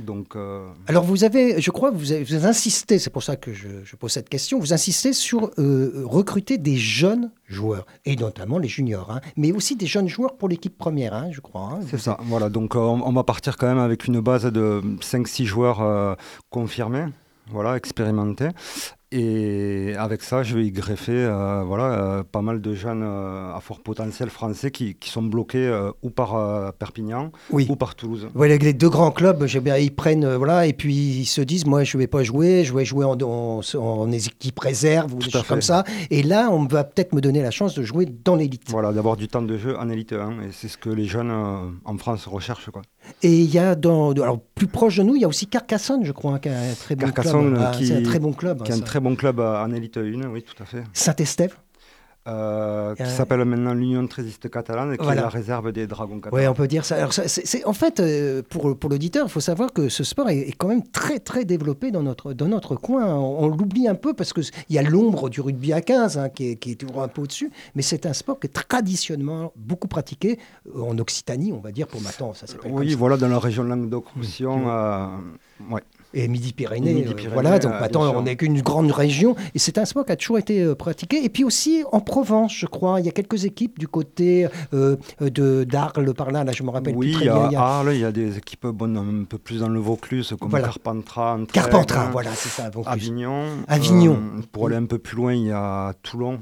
Donc, 0.00 0.34
euh, 0.34 0.66
Alors 0.88 1.04
vous 1.04 1.22
avez, 1.22 1.60
je 1.60 1.70
crois, 1.70 1.92
vous 1.92 2.10
avez, 2.10 2.24
vous 2.24 2.34
avez 2.34 2.46
insisté, 2.46 2.98
c'est 2.98 3.10
pour 3.10 3.22
ça 3.22 3.36
que 3.36 3.52
je, 3.54 3.68
je 3.84 3.94
pose 3.94 4.10
cette 4.10 4.28
question, 4.28 4.58
vous 4.58 4.72
insistez 4.72 5.12
sur 5.12 5.52
euh, 5.58 6.02
recruter 6.04 6.58
des 6.58 6.76
jeunes 6.76 7.30
joueurs, 7.46 7.86
et 8.04 8.16
notamment 8.16 8.58
les 8.58 8.66
juniors, 8.66 9.12
hein, 9.12 9.20
mais 9.36 9.52
aussi 9.52 9.76
des 9.76 9.86
jeunes 9.86 10.08
joueurs 10.08 10.36
pour 10.36 10.48
l'équipe 10.48 10.76
première, 10.76 11.14
hein, 11.14 11.28
je 11.30 11.40
crois. 11.40 11.74
hein. 11.74 11.80
c'est 11.88 12.00
ça. 12.00 12.18
Voilà. 12.22 12.48
Donc, 12.48 12.74
euh, 12.74 12.80
on, 12.80 13.02
on 13.06 13.12
va 13.12 13.22
partir 13.22 13.56
quand 13.56 13.68
même 13.68 13.78
avec 13.78 14.06
une 14.08 14.18
base 14.18 14.46
de 14.46 14.80
5-6 15.00 15.44
joueurs 15.44 15.80
euh, 15.80 16.16
confirmés, 16.50 17.04
voilà, 17.52 17.76
expérimentés. 17.76 18.48
Et 19.16 19.94
avec 19.96 20.24
ça, 20.24 20.42
je 20.42 20.56
vais 20.56 20.66
y 20.66 20.72
greffer 20.72 21.12
euh, 21.14 21.62
voilà, 21.64 21.84
euh, 21.84 22.22
pas 22.24 22.42
mal 22.42 22.60
de 22.60 22.74
jeunes 22.74 23.04
euh, 23.04 23.54
à 23.54 23.60
fort 23.60 23.78
potentiel 23.78 24.28
français 24.28 24.72
qui, 24.72 24.96
qui 24.96 25.08
sont 25.08 25.22
bloqués 25.22 25.70
ou 26.02 26.10
par 26.10 26.72
Perpignan 26.74 27.30
Oui. 27.52 27.68
ou 27.70 27.76
par 27.76 27.94
Toulouse. 27.94 28.28
Voilà, 28.34 28.56
les 28.56 28.72
deux 28.72 28.88
grands 28.90 29.12
clubs, 29.12 29.46
ils 29.78 29.94
prennent, 29.94 30.34
voilà, 30.34 30.66
et 30.66 30.72
puis 30.72 30.94
ils 30.96 31.26
se 31.26 31.40
disent, 31.42 31.64
moi, 31.64 31.84
je 31.84 31.96
vais 31.96 32.08
pas 32.08 32.24
jouer, 32.24 32.64
je 32.64 32.74
vais 32.74 32.84
jouer 32.84 33.04
en, 33.04 33.16
en, 33.22 33.60
en 33.78 34.10
équipe 34.10 34.58
réserve 34.58 35.14
ou 35.14 35.18
Tout 35.18 35.26
des 35.26 35.30
choses 35.30 35.46
comme 35.46 35.62
ça. 35.62 35.84
Et 36.10 36.24
là, 36.24 36.48
on 36.50 36.64
va 36.66 36.82
peut-être 36.82 37.14
me 37.14 37.20
donner 37.20 37.40
la 37.40 37.52
chance 37.52 37.74
de 37.74 37.84
jouer 37.84 38.06
dans 38.06 38.34
l'élite. 38.34 38.68
Voilà, 38.70 38.92
d'avoir 38.92 39.16
du 39.16 39.28
temps 39.28 39.42
de 39.42 39.56
jeu 39.56 39.78
en 39.78 39.88
élite 39.90 40.12
1. 40.12 40.42
Et 40.42 40.50
c'est 40.50 40.66
ce 40.66 40.76
que 40.76 40.90
les 40.90 41.04
jeunes 41.04 41.30
en 41.84 41.98
France 41.98 42.26
recherchent. 42.26 42.70
Quoi. 42.70 42.82
Et 43.22 43.40
il 43.40 43.52
y 43.52 43.58
a 43.58 43.74
dans, 43.74 44.12
alors 44.12 44.40
plus 44.54 44.66
proche 44.66 44.96
de 44.98 45.02
nous, 45.02 45.14
il 45.16 45.22
y 45.22 45.24
a 45.24 45.28
aussi 45.28 45.46
Carcassonne, 45.46 46.04
je 46.04 46.12
crois, 46.12 46.34
hein, 46.34 46.38
qui 46.38 46.48
a 46.48 46.58
un 46.58 46.74
très 46.74 46.94
bon 46.96 47.06
Carcassonne, 47.06 47.54
club. 47.54 47.62
Ah, 47.66 47.72
qui- 47.76 47.86
c'est 47.86 47.96
un 47.96 48.02
très 48.02 48.18
bon 48.18 48.32
club. 48.32 48.62
Qui 48.62 48.70
est 48.72 48.74
hein, 48.74 48.78
un 48.78 48.84
très 48.84 49.00
bon 49.00 49.14
club 49.16 49.40
en 49.40 49.70
élite 49.72 49.96
1, 49.98 50.28
oui, 50.30 50.42
tout 50.42 50.60
à 50.62 50.66
fait. 50.66 50.84
Saint-Estève. 50.92 51.54
Euh, 52.26 52.94
qui 52.94 53.02
Euh, 53.02 53.06
s'appelle 53.06 53.44
maintenant 53.44 53.74
l'Union 53.74 54.06
Trésiste 54.06 54.48
Catalane, 54.48 54.94
et 54.94 54.96
qui 54.96 55.04
Voilà. 55.04 55.20
est 55.20 55.24
la 55.24 55.28
réserve 55.28 55.72
des 55.72 55.86
Dragons 55.86 56.14
Oui, 56.14 56.20
catalans. 56.22 56.50
on 56.52 56.54
peut 56.54 56.66
dire 56.66 56.84
ça. 56.86 56.96
Alors, 56.96 57.12
ça, 57.12 57.28
c'est, 57.28 57.64
en 57.66 57.74
fait, 57.74 58.00
euh, 58.00 58.40
pour, 58.48 58.78
pour 58.78 58.88
l'auditeur, 58.88 59.26
il 59.26 59.30
faut 59.30 59.40
savoir 59.40 59.72
que 59.74 59.90
ce 59.90 60.04
sport 60.04 60.30
est, 60.30 60.38
est 60.38 60.52
quand 60.52 60.68
même 60.68 60.82
très, 60.88 61.18
très 61.18 61.44
développé 61.44 61.90
dans 61.90 62.02
notre, 62.02 62.32
dans 62.32 62.48
notre 62.48 62.76
coin. 62.76 63.04
On, 63.14 63.44
on 63.44 63.48
l'oublie 63.48 63.88
un 63.88 63.94
peu 63.94 64.14
parce 64.14 64.32
qu'il 64.32 64.44
y 64.70 64.78
a 64.78 64.82
l'ombre 64.82 65.28
du 65.28 65.42
rugby 65.42 65.74
à 65.74 65.82
15 65.82 66.16
hein, 66.16 66.28
qui, 66.30 66.52
est, 66.52 66.56
qui 66.56 66.72
est 66.72 66.76
toujours 66.76 67.02
un 67.02 67.08
peu 67.08 67.20
au-dessus, 67.22 67.50
mais 67.74 67.82
c'est 67.82 68.06
un 68.06 68.14
sport 68.14 68.40
qui 68.40 68.46
est 68.46 68.50
traditionnellement 68.54 69.52
beaucoup 69.56 69.88
pratiqué 69.88 70.38
en 70.74 70.96
Occitanie, 70.98 71.52
on 71.52 71.60
va 71.60 71.72
dire, 71.72 71.86
pour 71.86 72.00
maintenant. 72.00 72.32
Ça 72.32 72.46
comme 72.56 72.72
Oui, 72.72 72.92
ça. 72.92 72.96
voilà, 72.96 73.18
dans 73.18 73.28
la 73.28 73.38
région 73.38 73.64
Languedoc-Roussillon. 73.64 74.68
euh, 74.70 75.06
ouais. 75.70 75.82
Et 76.14 76.28
Midi-Pyrénées. 76.28 76.90
Euh, 76.90 76.94
Midi-Pyrénées, 76.94 77.34
voilà, 77.34 77.58
donc 77.58 77.72
maintenant, 77.72 78.14
on 78.14 78.22
n'est 78.22 78.36
qu'une 78.36 78.60
grande 78.62 78.90
région. 78.90 79.36
Et 79.54 79.58
c'est 79.58 79.78
un 79.78 79.84
sport 79.84 80.06
qui 80.06 80.12
a 80.12 80.16
toujours 80.16 80.38
été 80.38 80.62
euh, 80.62 80.74
pratiqué. 80.74 81.24
Et 81.24 81.28
puis 81.28 81.44
aussi 81.44 81.84
en 81.92 82.00
Provence, 82.00 82.54
je 82.56 82.66
crois. 82.66 83.00
Il 83.00 83.06
y 83.06 83.08
a 83.08 83.12
quelques 83.12 83.44
équipes 83.44 83.78
du 83.78 83.88
côté 83.88 84.48
euh, 84.72 84.96
de, 85.20 85.64
d'Arles, 85.64 86.14
par 86.14 86.30
là, 86.30 86.44
là, 86.44 86.52
je 86.52 86.62
me 86.62 86.70
rappelle 86.70 86.94
Oui, 86.96 87.12
plus 87.12 87.26
très 87.26 87.48
bien. 87.48 87.58
Arles, 87.58 87.90
il 87.94 88.00
y 88.00 88.04
a 88.04 88.12
des 88.12 88.38
équipes 88.38 88.64
un 88.64 89.24
peu 89.28 89.38
plus 89.38 89.60
dans 89.60 89.68
le 89.68 89.80
Vaucluse, 89.80 90.34
comme 90.40 90.50
Voilà. 90.50 90.68
Carpentras, 90.68 91.38
Carpentras, 91.52 92.10
voilà, 92.10 92.30
c'est 92.34 92.48
ça. 92.48 92.70
Vaucluse. 92.70 92.92
Avignon. 92.92 93.44
Avignon. 93.68 94.18
Euh, 94.38 94.42
pour 94.52 94.66
aller 94.66 94.76
un 94.76 94.86
peu 94.86 94.98
plus 94.98 95.16
loin, 95.16 95.32
il 95.34 95.46
y 95.46 95.52
a 95.52 95.92
Toulon, 96.02 96.38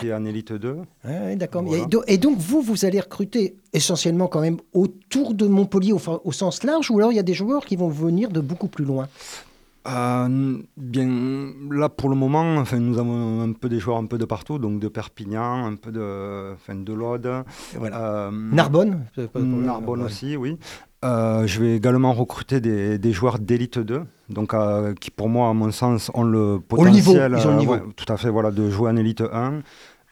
qui 0.00 0.08
est 0.08 0.14
en 0.14 0.24
élite 0.24 0.52
2. 0.52 0.72
Ouais, 0.72 0.84
ouais, 1.04 1.36
d'accord. 1.36 1.62
Voilà. 1.62 1.82
Et, 1.84 1.86
do- 1.86 2.02
et 2.06 2.18
donc, 2.18 2.38
vous, 2.38 2.60
vous 2.62 2.84
allez 2.84 3.00
recruter 3.00 3.56
essentiellement 3.72 4.26
quand 4.28 4.40
même 4.40 4.58
autour 4.72 5.34
de 5.34 5.46
Montpellier 5.46 5.92
au, 5.92 6.32
sens 6.32 6.62
large, 6.64 6.90
ou 6.90 6.98
alors 6.98 7.12
il 7.12 7.16
y 7.16 7.20
a 7.20 7.22
des 7.24 7.34
joueurs 7.34 7.64
qui 7.64 7.76
vont 7.76 7.88
venir 7.88 8.30
de 8.30 8.40
beaucoup 8.40 8.68
plus 8.68 8.84
loin? 8.84 9.08
Euh, 9.88 10.58
bien, 10.76 11.08
là 11.72 11.88
pour 11.88 12.08
le 12.08 12.14
moment, 12.14 12.56
enfin, 12.58 12.78
nous 12.78 12.98
avons 12.98 13.40
un 13.42 13.52
peu 13.52 13.68
des 13.68 13.80
joueurs 13.80 13.96
un 13.96 14.06
peu 14.06 14.16
de 14.16 14.24
partout, 14.24 14.58
donc 14.60 14.78
de 14.78 14.86
Perpignan, 14.86 15.66
un 15.66 15.74
peu 15.74 15.90
de, 15.90 16.52
enfin, 16.54 16.76
de 16.76 16.92
l'Aude, 16.92 17.28
Voilà. 17.76 18.26
euh, 18.28 18.30
Narbonne 18.30 19.06
Narbonne 19.34 20.02
aussi, 20.02 20.36
oui. 20.36 20.56
Euh, 21.04 21.46
je 21.48 21.60
vais 21.60 21.74
également 21.76 22.12
recruter 22.12 22.60
des, 22.60 22.96
des 22.96 23.12
joueurs 23.12 23.40
d'élite 23.40 23.78
2, 23.78 24.02
donc 24.28 24.54
euh, 24.54 24.94
qui 24.94 25.10
pour 25.10 25.28
moi, 25.28 25.48
à 25.48 25.52
mon 25.52 25.72
sens, 25.72 26.12
ont 26.14 26.22
le 26.22 26.60
Au 26.70 26.88
niveau, 26.88 27.12
potentiel, 27.12 27.36
ils 27.36 27.46
ont 27.46 27.50
le 27.50 27.56
euh, 27.56 27.58
niveau. 27.58 27.72
ouais, 27.74 27.82
tout 27.96 28.12
à 28.12 28.16
fait, 28.16 28.30
voilà, 28.30 28.52
de 28.52 28.70
jouer 28.70 28.90
en 28.90 28.96
élite 28.96 29.20
1. 29.20 29.62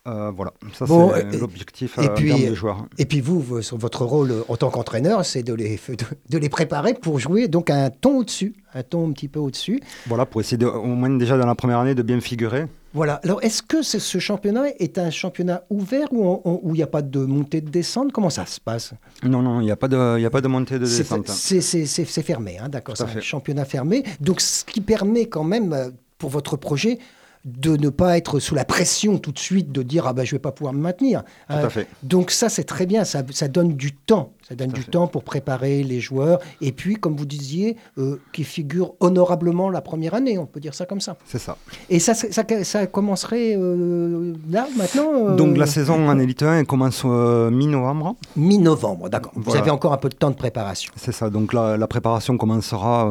Euh, 0.09 0.31
voilà, 0.35 0.53
ça 0.73 0.87
Bon, 0.87 1.13
c'est 1.15 1.39
l'objectif 1.39 1.99
et 1.99 2.09
euh, 2.09 2.55
joueurs. 2.55 2.87
Et 2.97 3.05
puis 3.05 3.21
vous, 3.21 3.39
votre 3.41 4.05
rôle 4.07 4.33
en 4.49 4.57
tant 4.57 4.71
qu'entraîneur, 4.71 5.27
c'est 5.27 5.43
de 5.43 5.53
les, 5.53 5.79
de, 5.89 5.97
de 6.31 6.39
les 6.39 6.49
préparer 6.49 6.95
pour 6.95 7.19
jouer 7.19 7.49
donc 7.49 7.69
un 7.69 7.91
ton 7.91 8.21
au-dessus, 8.21 8.55
un 8.73 8.83
ton 8.83 9.07
un 9.09 9.13
petit 9.13 9.29
peu 9.29 9.41
au-dessus. 9.41 9.79
Voilà, 10.07 10.25
pour 10.25 10.41
essayer 10.41 10.57
de, 10.57 10.65
au 10.65 10.87
moins 10.87 11.11
déjà 11.11 11.37
dans 11.37 11.45
la 11.47 11.55
première 11.55 11.81
année 11.81 11.95
de 11.95 12.03
bien 12.03 12.19
figurer. 12.21 12.65
Voilà. 12.95 13.21
Alors, 13.25 13.43
est-ce 13.45 13.63
que 13.63 13.83
ce, 13.83 13.99
ce 13.99 14.19
championnat 14.19 14.71
est 14.79 14.97
un 14.99 15.11
championnat 15.11 15.65
ouvert 15.69 16.09
où 16.13 16.61
il 16.71 16.79
n'y 16.79 16.83
a 16.83 16.87
pas 16.89 17.03
de 17.03 17.21
montée 17.21 17.61
de 17.61 17.69
descente? 17.69 18.11
Comment 18.11 18.31
ça 18.31 18.47
se 18.47 18.59
passe? 18.59 18.95
Non, 19.23 19.43
non, 19.43 19.61
il 19.61 19.65
n'y 19.67 19.71
a, 19.71 19.77
pas 19.77 19.87
de- 19.87 20.19
y 20.19 20.25
a 20.25 20.31
pas 20.31 20.41
de 20.41 20.49
montée 20.49 20.79
de 20.79 20.87
descente. 20.87 21.29
c'est- 21.29 22.23
fermé, 22.23 22.59
hein, 22.59 22.71
d'accord. 22.71 22.97
C'est 22.97 23.05
un 23.05 23.21
championnat 23.21 23.67
fermé. 23.67 24.03
Donc, 24.19 24.41
ce 24.41 24.65
qui 24.65 24.81
permet 24.81 25.27
quand 25.27 25.45
même, 25.45 25.75
euh, 25.75 25.91
pour 26.17 26.31
votre 26.31 26.57
projet, 26.57 26.99
de 27.47 27.77
ne 27.77 27.89
pas 27.89 28.19
être 28.19 28.39
sous 28.39 28.55
la 28.55 28.65
pression 28.67 29.17
tout 29.19 29.33
de 29.33 29.39
suite 29.39 29.73
de 29.73 29.83
dire 29.83 30.07
ah 30.07 30.13
ben 30.13 30.25
je 30.25 30.33
vais 30.33 30.39
pas 30.39 30.53
pouvoir 30.53 30.75
me 30.75 30.81
maintenir. 30.81 31.23
Tout 31.49 31.55
à 31.57 31.71
fait. 31.71 31.87
Donc 32.03 32.31
ça 32.31 32.49
c'est 32.51 32.65
très 32.65 32.85
bien, 32.87 33.05
ça, 33.05 33.23
ça 33.31 33.49
donne 33.49 33.75
du 33.77 33.93
temps, 33.93 34.33
ça 34.47 34.55
donne 34.55 34.69
Tout 34.69 34.75
du 34.75 34.83
fait. 34.83 34.91
temps 34.91 35.07
pour 35.07 35.25
préparer 35.25 35.83
les 35.83 36.01
joueurs 36.01 36.39
et 36.61 36.73
puis 36.73 36.97
comme 36.97 37.17
vous 37.17 37.25
disiez, 37.25 37.77
euh, 37.99 38.21
qui 38.35 38.45
figurent 38.45 38.93
honorablement 39.01 39.71
la 39.71 39.81
première 39.81 40.13
année, 40.15 40.37
on 40.37 40.45
peut 40.47 40.61
dire 40.61 40.75
ça 40.75 40.85
comme 40.85 41.01
ça. 41.01 41.17
C'est 41.25 41.39
ça. 41.39 41.57
Et 41.89 41.99
ça, 41.99 42.13
ça, 42.15 42.43
ça- 42.63 42.87
commencerait 42.87 43.55
euh, 43.57 44.35
là 44.51 44.69
maintenant. 44.77 45.29
euh, 45.31 45.37
Donc 45.37 45.57
la 45.57 45.67
saison 45.67 46.09
en 46.09 46.19
Elite 46.19 46.43
1 46.43 46.59
elle 46.59 46.67
commence 46.67 47.05
mi-novembre. 47.05 48.17
mi-novembre, 48.37 49.09
d'accord. 49.09 49.33
Vous 49.35 49.57
avez 49.57 49.71
encore 49.71 49.93
un 49.93 49.97
peu 49.99 50.09
de 50.11 50.15
temps 50.15 50.31
de 50.31 50.35
préparation, 50.37 50.93
C'est 50.97 51.13
ça. 51.13 51.31
Donc 51.31 51.53
la, 51.53 51.77
la 51.79 51.87
préparation 51.87 52.37
commencera 52.37 53.03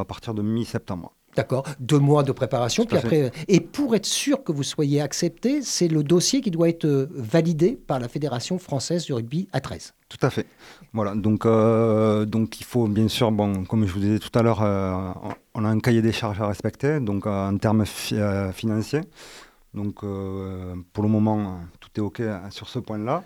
à 0.00 0.04
partir 0.04 0.34
de 0.34 0.42
mi-septembre. 0.42 1.12
D'accord. 1.38 1.64
Deux 1.80 1.98
mois 1.98 2.22
de 2.22 2.32
préparation, 2.32 2.84
puis 2.84 2.96
après. 2.98 3.22
euh, 3.22 3.30
Et 3.48 3.60
pour 3.60 3.94
être 3.96 4.06
sûr 4.06 4.42
que 4.44 4.52
vous 4.52 4.62
soyez 4.62 5.00
accepté, 5.00 5.62
c'est 5.62 5.88
le 5.88 6.02
dossier 6.02 6.40
qui 6.40 6.50
doit 6.50 6.68
être 6.68 6.84
euh, 6.84 7.06
validé 7.14 7.78
par 7.86 7.98
la 8.00 8.08
Fédération 8.08 8.58
française 8.58 9.04
du 9.06 9.12
rugby 9.12 9.48
à 9.52 9.60
13. 9.60 9.94
Tout 10.08 10.18
à 10.22 10.30
fait. 10.30 10.46
Voilà. 10.92 11.14
Donc, 11.14 11.46
euh, 11.46 12.24
donc 12.24 12.60
il 12.60 12.64
faut 12.64 12.86
bien 12.88 13.08
sûr, 13.08 13.30
bon, 13.32 13.64
comme 13.64 13.86
je 13.86 13.92
vous 13.92 14.00
disais 14.00 14.18
tout 14.18 14.36
à 14.38 14.42
l'heure, 14.42 14.62
euh, 14.62 15.10
on 15.54 15.64
a 15.64 15.68
un 15.68 15.80
cahier 15.80 16.02
des 16.02 16.12
charges 16.12 16.40
à 16.40 16.46
respecter, 16.46 17.00
donc 17.00 17.26
euh, 17.26 17.48
en 17.50 17.56
termes 17.58 17.84
fi- 17.86 18.16
financiers. 18.52 19.02
Donc 19.74 19.96
pour 20.00 21.02
le 21.02 21.08
moment, 21.08 21.60
tout 21.78 21.90
est 21.96 22.00
OK 22.00 22.22
sur 22.50 22.68
ce 22.68 22.78
point-là. 22.78 23.22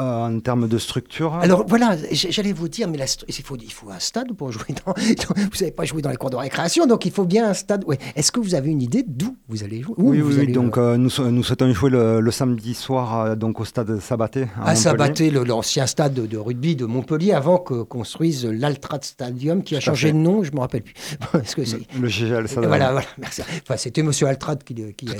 Euh, 0.00 0.26
en 0.36 0.40
termes 0.40 0.66
de 0.66 0.78
structure, 0.78 1.34
Alors 1.34 1.66
voilà, 1.66 1.96
j'allais 2.12 2.52
vous 2.52 2.68
dire, 2.68 2.88
mais 2.88 2.96
la 2.96 3.04
il, 3.28 3.34
faut, 3.44 3.56
il 3.60 3.70
faut 3.72 3.90
un 3.90 3.98
stade 3.98 4.32
pour 4.32 4.50
jouer 4.50 4.74
dans. 4.86 4.94
Vous 5.50 5.58
n'avez 5.60 5.72
pas 5.72 5.84
joué 5.84 6.00
dans 6.00 6.10
les 6.10 6.16
cours 6.16 6.30
de 6.30 6.36
récréation, 6.36 6.86
donc 6.86 7.04
il 7.04 7.12
faut 7.12 7.24
bien 7.24 7.48
un 7.50 7.54
stade. 7.54 7.84
Ouais. 7.86 7.98
Est-ce 8.16 8.32
que 8.32 8.40
vous 8.40 8.54
avez 8.54 8.70
une 8.70 8.80
idée 8.82 9.04
d'où 9.06 9.36
vous 9.48 9.62
allez 9.62 9.82
jouer? 9.82 9.94
Oui, 9.98 10.22
oui, 10.22 10.40
allez, 10.40 10.52
donc 10.52 10.78
euh, 10.78 10.96
nous, 10.96 11.10
sou- 11.10 11.24
nous 11.30 11.42
souhaitons 11.42 11.72
jouer 11.72 11.90
le, 11.90 12.20
le 12.20 12.30
samedi 12.30 12.72
soir 12.74 13.20
euh, 13.20 13.34
donc 13.34 13.60
au 13.60 13.64
stade 13.64 14.00
Sabaté. 14.00 14.46
à. 14.64 14.74
Sabaté, 14.74 15.30
le- 15.30 15.44
l'ancien 15.44 15.86
stade 15.86 16.14
de, 16.14 16.26
de 16.26 16.38
rugby 16.38 16.76
de 16.76 16.86
Montpellier, 16.86 17.32
avant 17.32 17.58
que 17.58 17.82
construise 17.82 18.46
l'Altrad 18.46 19.04
Stadium, 19.04 19.62
qui 19.62 19.76
a 19.76 19.80
changé 19.80 20.08
fait. 20.08 20.12
de 20.14 20.18
nom, 20.18 20.42
je 20.42 20.50
ne 20.50 20.56
me 20.56 20.60
rappelle 20.60 20.82
plus. 20.82 20.94
Que 21.54 21.64
c'est 21.64 21.80
Le 22.00 22.08
GGL, 22.08 22.48
ça 22.48 22.60
voilà, 22.60 22.92
voilà, 22.92 23.06
merci. 23.18 23.42
Enfin, 23.62 23.76
c'était 23.76 24.02
Monsieur 24.02 24.26
Altrad 24.28 24.62
qui, 24.64 24.74
qui, 24.74 24.92
qui- 25.06 25.16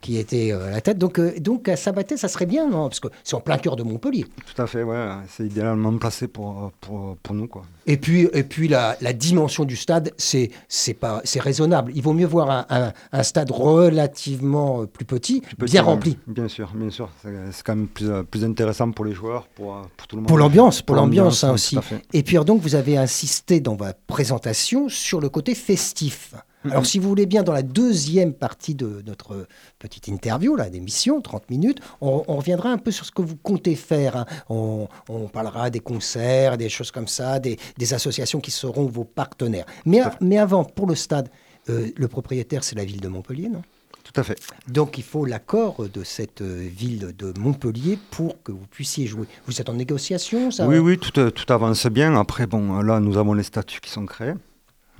qui 0.00 0.18
était 0.18 0.52
à 0.52 0.70
la 0.70 0.80
tête. 0.80 0.98
Donc, 0.98 1.20
donc 1.40 1.68
à 1.68 1.76
Sabaté, 1.76 2.16
ça 2.16 2.28
serait 2.28 2.46
bien, 2.46 2.68
non? 2.68 2.88
Parce 2.88 3.00
que 3.00 3.08
c'est 3.22 3.34
en 3.34 3.40
plein 3.40 3.58
cœur 3.58 3.76
de 3.76 3.82
Montpellier. 3.82 4.23
Tout 4.24 4.62
à 4.62 4.66
fait, 4.66 4.82
ouais. 4.82 5.06
C'est 5.28 5.44
idéalement 5.46 5.96
placé 5.98 6.28
pour, 6.28 6.70
pour, 6.80 7.16
pour 7.22 7.34
nous, 7.34 7.46
quoi. 7.48 7.62
Et 7.86 7.96
puis, 7.96 8.28
et 8.32 8.42
puis 8.44 8.68
la, 8.68 8.96
la 9.00 9.12
dimension 9.12 9.64
du 9.64 9.76
stade, 9.76 10.12
c'est 10.16 10.50
c'est 10.68 10.94
pas 10.94 11.20
c'est 11.24 11.40
raisonnable. 11.40 11.92
Il 11.94 12.02
vaut 12.02 12.12
mieux 12.14 12.26
voir 12.26 12.50
un, 12.50 12.66
un- 12.70 12.92
un 13.12 13.22
stade 13.22 13.50
relativement 13.50 14.82
euh, 14.82 14.86
plus 14.86 15.04
petit, 15.04 15.40
Plus 15.40 15.56
petit, 15.56 15.72
bien 15.72 15.82
rempli. 15.82 16.18
Bien 16.26 16.48
sûr, 16.48 16.70
bien 16.74 16.90
sûr. 16.90 17.08
C'est 17.22 17.62
quand 17.64 17.76
même 17.76 17.88
plus, 17.88 18.08
euh, 18.10 18.22
plus 18.22 18.44
intéressant 18.44 18.90
pour 18.90 19.04
les 19.04 19.12
joueurs, 19.12 19.46
pour, 19.48 19.76
euh, 19.76 19.82
pour 19.96 20.06
tout 20.06 20.16
le 20.16 20.22
monde. 20.22 20.28
Pour 20.28 20.38
l'ambiance, 20.38 20.82
pour 20.82 20.96
l'ambiance 20.96 21.44
hein, 21.44 21.52
aussi. 21.52 21.78
Et 22.12 22.22
puis 22.22 22.36
donc 22.44 22.60
vous 22.62 22.74
avez 22.74 22.96
insisté 22.96 23.60
dans 23.60 23.76
votre 23.76 23.98
présentation 24.06 24.88
sur 24.88 25.20
le 25.20 25.28
côté 25.28 25.54
festif. 25.54 26.34
Alors 26.70 26.86
si 26.86 26.98
vous 26.98 27.08
voulez 27.08 27.26
bien, 27.26 27.42
dans 27.42 27.52
la 27.52 27.62
deuxième 27.62 28.32
partie 28.32 28.74
de 28.74 29.02
notre 29.06 29.46
petite 29.78 30.08
interview, 30.08 30.56
là, 30.56 30.70
d'émission, 30.70 31.20
30 31.20 31.50
minutes, 31.50 31.78
on, 32.00 32.24
on 32.26 32.36
reviendra 32.36 32.70
un 32.70 32.78
peu 32.78 32.90
sur 32.90 33.04
ce 33.04 33.10
que 33.12 33.22
vous 33.22 33.36
comptez 33.36 33.74
faire. 33.76 34.16
hein. 34.16 34.26
On, 34.48 34.88
on 35.08 35.28
parlera 35.28 35.70
des 35.70 35.80
concerts, 35.80 36.56
des 36.56 36.68
choses 36.68 36.90
comme 36.90 37.08
ça, 37.08 37.38
des, 37.38 37.58
des 37.78 37.94
associations 37.94 38.40
qui 38.40 38.50
seront 38.50 38.86
vos 38.86 39.04
partenaires. 39.04 39.66
Mais, 39.84 40.00
à 40.00 40.12
avant, 40.42 40.64
pour 40.64 40.86
le 40.86 40.94
stade, 40.94 41.28
euh, 41.70 41.90
le 41.96 42.08
propriétaire, 42.08 42.64
c'est 42.64 42.76
la 42.76 42.84
ville 42.84 43.00
de 43.00 43.08
Montpellier, 43.08 43.48
non? 43.48 43.62
Tout 44.02 44.20
à 44.20 44.22
fait. 44.22 44.38
donc 44.68 44.98
il 44.98 45.02
faut 45.02 45.24
l'accord 45.24 45.88
de 45.88 46.04
cette 46.04 46.42
euh, 46.42 46.68
ville 46.70 47.14
de 47.16 47.32
Montpellier 47.38 47.98
pour 48.10 48.42
que 48.42 48.52
vous 48.52 48.66
puissiez 48.70 49.06
jouer. 49.06 49.26
Vous 49.46 49.60
êtes 49.62 49.70
en 49.70 49.74
négociation 49.74 50.50
ça? 50.50 50.66
Oui, 50.68 50.76
oui, 50.76 50.98
tout, 50.98 51.18
euh, 51.18 51.30
tout 51.30 51.50
avance 51.50 51.86
bien. 51.86 52.14
Après, 52.14 52.46
bon, 52.46 52.80
là, 52.82 53.00
nous 53.00 53.16
avons 53.16 53.32
les 53.32 53.42
statuts 53.44 53.80
qui 53.80 53.90
sont 53.90 54.04
créés. 54.04 54.34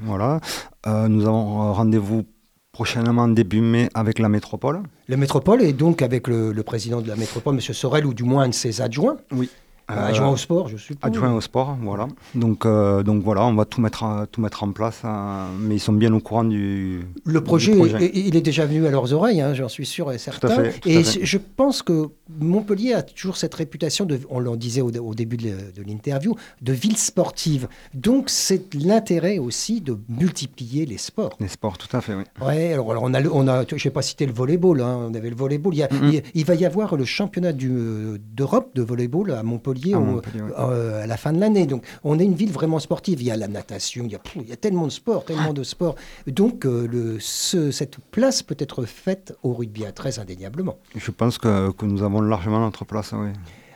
Voilà. 0.00 0.40
Euh, 0.86 1.08
nous 1.08 1.24
avons 1.26 1.62
euh, 1.62 1.72
rendez-vous 1.72 2.24
prochainement 2.72 3.28
début 3.28 3.60
mai 3.60 3.88
avec 3.94 4.18
la 4.18 4.28
métropole. 4.28 4.82
La 5.08 5.16
métropole 5.16 5.62
est 5.62 5.72
donc 5.72 6.02
avec 6.02 6.26
le, 6.26 6.52
le 6.52 6.62
président 6.64 7.00
de 7.00 7.08
la 7.08 7.16
métropole, 7.16 7.54
M. 7.54 7.60
Sorel, 7.60 8.04
ou 8.04 8.12
du 8.14 8.24
moins 8.24 8.44
un 8.44 8.48
de 8.48 8.54
ses 8.54 8.80
adjoints, 8.80 9.16
Oui. 9.32 9.48
Euh, 9.90 10.08
adjoint 10.08 10.28
au 10.30 10.36
sport, 10.36 10.68
je 10.68 10.76
suppose. 10.76 10.98
Adjoint 11.08 11.32
au 11.34 11.40
sport, 11.40 11.76
voilà. 11.82 12.08
Donc, 12.34 12.64
euh, 12.64 13.02
donc 13.02 13.22
voilà, 13.22 13.44
on 13.44 13.54
va 13.54 13.64
tout 13.64 13.80
mettre, 13.80 14.02
à- 14.04 14.26
tout 14.30 14.40
mettre 14.40 14.62
en 14.64 14.72
place, 14.72 15.02
euh, 15.04 15.46
mais 15.60 15.76
ils 15.76 15.80
sont 15.80 15.92
bien 15.92 16.12
au 16.14 16.20
courant 16.20 16.44
du. 16.44 17.02
Le 17.24 17.40
projet, 17.42 17.72
du 17.72 17.78
projet. 17.78 18.04
est- 18.04 18.16
il 18.16 18.34
est 18.36 18.40
déjà 18.40 18.64
venu 18.66 18.86
à 18.86 18.90
leurs 18.90 19.12
oreilles, 19.12 19.40
hein, 19.40 19.52
j'en 19.54 19.68
suis 19.68 19.86
sûr 19.86 20.10
et 20.12 20.18
certain. 20.18 20.48
fait, 20.48 20.80
tout 20.80 20.88
à 20.88 20.92
et 20.92 21.04
fait. 21.04 21.24
je 21.24 21.38
pense 21.38 21.82
que 21.82 22.08
Montpellier 22.40 22.94
a 22.94 23.02
toujours 23.02 23.36
cette 23.36 23.54
réputation, 23.54 24.06
de, 24.06 24.18
on 24.30 24.40
l'en 24.40 24.56
disait 24.56 24.80
au, 24.80 24.90
au 24.90 25.14
début 25.14 25.36
de, 25.36 25.50
l'interview, 25.86 26.34
de 26.62 26.72
ville 26.72 26.96
sportive. 26.96 27.68
Donc 27.92 28.30
c'est 28.30 28.74
l'intérêt 28.74 29.38
aussi 29.38 29.80
de 29.80 29.98
multiplier 30.08 30.86
les 30.86 30.98
sports. 30.98 31.36
Les 31.40 31.48
sports, 31.48 31.76
tout 31.78 31.94
à 31.96 32.00
fait, 32.00 32.14
oui. 32.14 32.24
Ouais, 32.44 32.72
alors, 32.72 32.90
alors 32.90 33.02
on 33.04 33.12
a, 33.14 33.20
le- 33.20 33.32
on 33.32 33.46
a, 33.48 33.64
je 33.74 33.86
n'ai 33.88 33.92
pas 33.92 34.02
cité 34.02 34.24
le 34.26 34.32
volleyball, 34.32 34.80
hein, 34.80 35.08
on 35.10 35.14
avait 35.14 35.30
le 35.30 35.36
volleyball. 35.36 35.74
Il, 35.74 35.78
y 35.78 35.82
a- 35.82 35.88
Mhm. 35.92 36.10
il, 36.14 36.22
il 36.34 36.44
va 36.44 36.54
y 36.54 36.64
avoir 36.64 36.96
le 36.96 37.04
championnat 37.04 37.52
euh, 37.62 38.18
d'Europe 38.34 38.70
de 38.74 38.82
volleyball 38.82 39.30
à 39.32 39.42
Montpellier, 39.42 39.73
À 39.94 39.98
Montpellier, 39.98 40.42
ouais. 40.42 40.50
euh, 40.58 41.02
à 41.02 41.06
la 41.06 41.16
fin 41.16 41.32
de 41.32 41.40
l'année. 41.40 41.66
Donc 41.66 41.84
on 42.04 42.18
est 42.18 42.24
une 42.24 42.34
ville 42.34 42.52
vraiment 42.52 42.78
sportive. 42.78 43.20
Il 43.22 43.26
y 43.26 43.30
a 43.30 43.36
la 43.36 43.48
natation, 43.48 44.04
il 44.04 44.12
y 44.12 44.14
a, 44.14 44.18
pff, 44.18 44.36
il 44.36 44.48
y 44.48 44.52
a 44.52 44.56
tellement 44.56 44.84
de 44.86 44.92
sports, 44.92 45.24
tellement 45.24 45.52
de 45.52 45.62
sports. 45.62 45.94
Donc 46.26 46.64
euh, 46.66 46.86
le, 46.90 47.18
ce- 47.20 47.70
cette 47.70 47.98
place 48.10 48.42
peut 48.42 48.56
être 48.58 48.84
faite 48.84 49.34
au 49.42 49.52
rugby 49.54 49.84
à 49.84 49.92
13 49.92 50.18
indéniablement. 50.18 50.78
Je 50.96 51.10
pense 51.10 51.38
que, 51.38 51.70
que 51.72 51.84
nous 51.86 52.02
avons 52.02 52.20
largement 52.20 52.60
notre 52.60 52.84
place, 52.84 53.12
oui. 53.12 53.28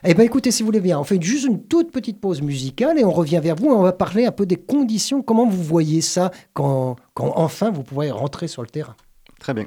Eh 0.04 0.14
bien 0.14 0.24
écoutez, 0.24 0.52
si 0.52 0.62
vous 0.62 0.66
voulez 0.68 0.80
bien, 0.80 1.00
on 1.00 1.02
fait 1.04 1.20
juste 1.20 1.44
une 1.46 1.64
toute 1.64 1.90
petite 1.90 2.20
pause 2.20 2.40
musicale 2.40 3.00
et 3.00 3.04
on 3.04 3.10
revient 3.10 3.40
vers 3.42 3.56
vous. 3.56 3.66
On 3.66 3.82
va 3.82 3.92
parler 3.92 4.26
un 4.26 4.30
peu 4.30 4.46
des 4.46 4.54
conditions, 4.56 5.22
comment 5.22 5.44
vous 5.48 5.62
voyez 5.64 6.00
ça 6.02 6.30
quand, 6.52 6.94
quand 7.14 7.32
enfin 7.34 7.70
vous 7.72 7.82
pourrez 7.82 8.12
rentrer 8.12 8.46
sur 8.46 8.62
le 8.62 8.68
terrain? 8.68 8.94
Très 9.40 9.54
bien. 9.54 9.66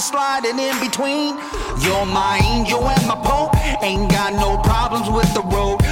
Sliding 0.00 0.58
in 0.58 0.80
between. 0.80 1.38
You're 1.78 2.04
my 2.04 2.40
angel 2.44 2.88
and 2.88 3.06
my 3.06 3.14
pope. 3.14 3.54
Ain't 3.80 4.10
got 4.10 4.32
no 4.32 4.58
problems 4.58 5.08
with 5.08 5.32
the 5.34 5.42
road 5.42 5.83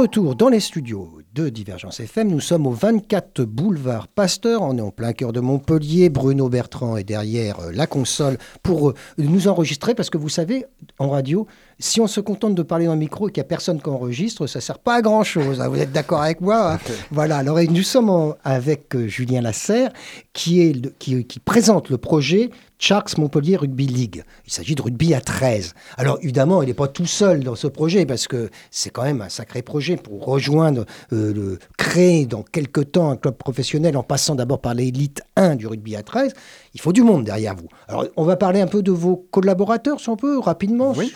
retour 0.00 0.34
dans 0.34 0.48
les 0.48 0.60
studios 0.60 1.18
de 1.34 1.50
Divergence 1.50 2.00
FM, 2.00 2.28
nous 2.28 2.40
sommes 2.40 2.66
au 2.66 2.70
24 2.70 3.44
boulevard 3.44 4.08
Pasteur, 4.08 4.62
on 4.62 4.78
est 4.78 4.80
en 4.80 4.90
plein 4.90 5.12
cœur 5.12 5.30
de 5.34 5.40
Montpellier, 5.40 6.08
Bruno 6.08 6.48
Bertrand 6.48 6.96
est 6.96 7.04
derrière 7.04 7.60
euh, 7.60 7.70
la 7.70 7.86
console 7.86 8.38
pour 8.62 8.88
euh, 8.88 8.94
nous 9.18 9.46
enregistrer 9.46 9.94
parce 9.94 10.08
que 10.08 10.16
vous 10.16 10.30
savez, 10.30 10.64
en 10.98 11.10
radio, 11.10 11.46
si 11.80 12.00
on 12.00 12.06
se 12.06 12.20
contente 12.20 12.54
de 12.54 12.62
parler 12.62 12.86
dans 12.86 12.92
le 12.92 12.98
micro 12.98 13.28
et 13.28 13.32
qu'il 13.32 13.40
n'y 13.40 13.46
a 13.46 13.48
personne 13.48 13.80
qui 13.80 13.88
enregistre, 13.88 14.46
ça 14.46 14.58
ne 14.58 14.62
sert 14.62 14.78
pas 14.78 14.96
à 14.96 15.02
grand 15.02 15.24
chose. 15.24 15.60
Vous 15.60 15.78
êtes 15.80 15.92
d'accord 15.92 16.22
avec 16.22 16.40
moi 16.40 16.74
hein 16.74 16.78
Voilà, 17.10 17.38
alors 17.38 17.58
et 17.58 17.66
nous 17.66 17.82
sommes 17.82 18.10
en- 18.10 18.34
avec 18.44 18.94
euh, 18.94 19.06
Julien 19.08 19.40
Lasserre 19.40 19.90
qui, 20.32 20.60
est 20.62 20.72
le- 20.72 20.90
qui, 20.98 21.24
qui 21.24 21.40
présente 21.40 21.88
le 21.90 21.98
projet 21.98 22.50
Sharks 22.78 23.18
Montpellier 23.18 23.56
Rugby 23.56 23.86
League. 23.86 24.22
Il 24.46 24.52
s'agit 24.52 24.74
de 24.74 24.80
rugby 24.80 25.12
à 25.12 25.20
13. 25.20 25.74
Alors 25.98 26.18
évidemment, 26.22 26.62
il 26.62 26.68
n'est 26.68 26.74
pas 26.74 26.88
tout 26.88 27.04
seul 27.04 27.44
dans 27.44 27.54
ce 27.54 27.66
projet 27.66 28.06
parce 28.06 28.26
que 28.26 28.48
c'est 28.70 28.88
quand 28.88 29.02
même 29.02 29.20
un 29.20 29.28
sacré 29.28 29.60
projet 29.60 29.96
pour 29.96 30.24
rejoindre, 30.24 30.86
euh, 31.12 31.34
le, 31.34 31.58
créer 31.76 32.24
dans 32.24 32.42
quelques 32.42 32.92
temps 32.92 33.10
un 33.10 33.16
club 33.16 33.34
professionnel 33.36 33.98
en 33.98 34.02
passant 34.02 34.34
d'abord 34.34 34.60
par 34.62 34.72
l'élite 34.72 35.20
1 35.36 35.56
du 35.56 35.66
rugby 35.66 35.94
à 35.94 36.02
13. 36.02 36.32
Il 36.72 36.80
faut 36.80 36.92
du 36.94 37.02
monde 37.02 37.24
derrière 37.24 37.54
vous. 37.54 37.68
Alors 37.86 38.06
on 38.16 38.24
va 38.24 38.36
parler 38.36 38.62
un 38.62 38.66
peu 38.66 38.82
de 38.82 38.92
vos 38.92 39.26
collaborateurs, 39.30 40.00
si 40.00 40.08
on 40.08 40.16
peut, 40.16 40.38
rapidement. 40.38 40.94
Oui. 40.96 41.12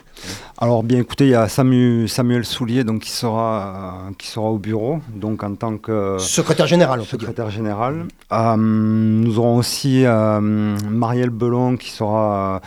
Alors 0.59 0.83
bien 0.85 0.99
écoutez, 1.01 1.25
il 1.25 1.31
y 1.31 1.35
a 1.35 1.47
Samu- 1.49 2.07
Samuel 2.07 2.45
Soulier 2.45 2.85
donc, 2.85 3.01
qui, 3.03 3.11
sera, 3.11 4.05
euh, 4.09 4.13
qui 4.17 4.29
sera 4.29 4.47
au 4.47 4.59
bureau, 4.59 5.01
donc 5.15 5.43
en 5.43 5.55
tant 5.57 5.77
que 5.79 6.17
Secrétaire 6.19 6.67
général, 6.69 7.01
on 7.01 7.05
peut 7.05 7.17
dire. 7.17 7.29
secrétaire 7.29 7.51
général. 7.51 8.07
Euh, 8.33 8.57
nous 8.57 9.39
aurons 9.39 9.57
aussi 9.57 10.05
euh, 10.07 10.41
Marielle 10.89 11.31
Belon 11.31 11.77
qui 11.77 11.91
sera 11.91 12.61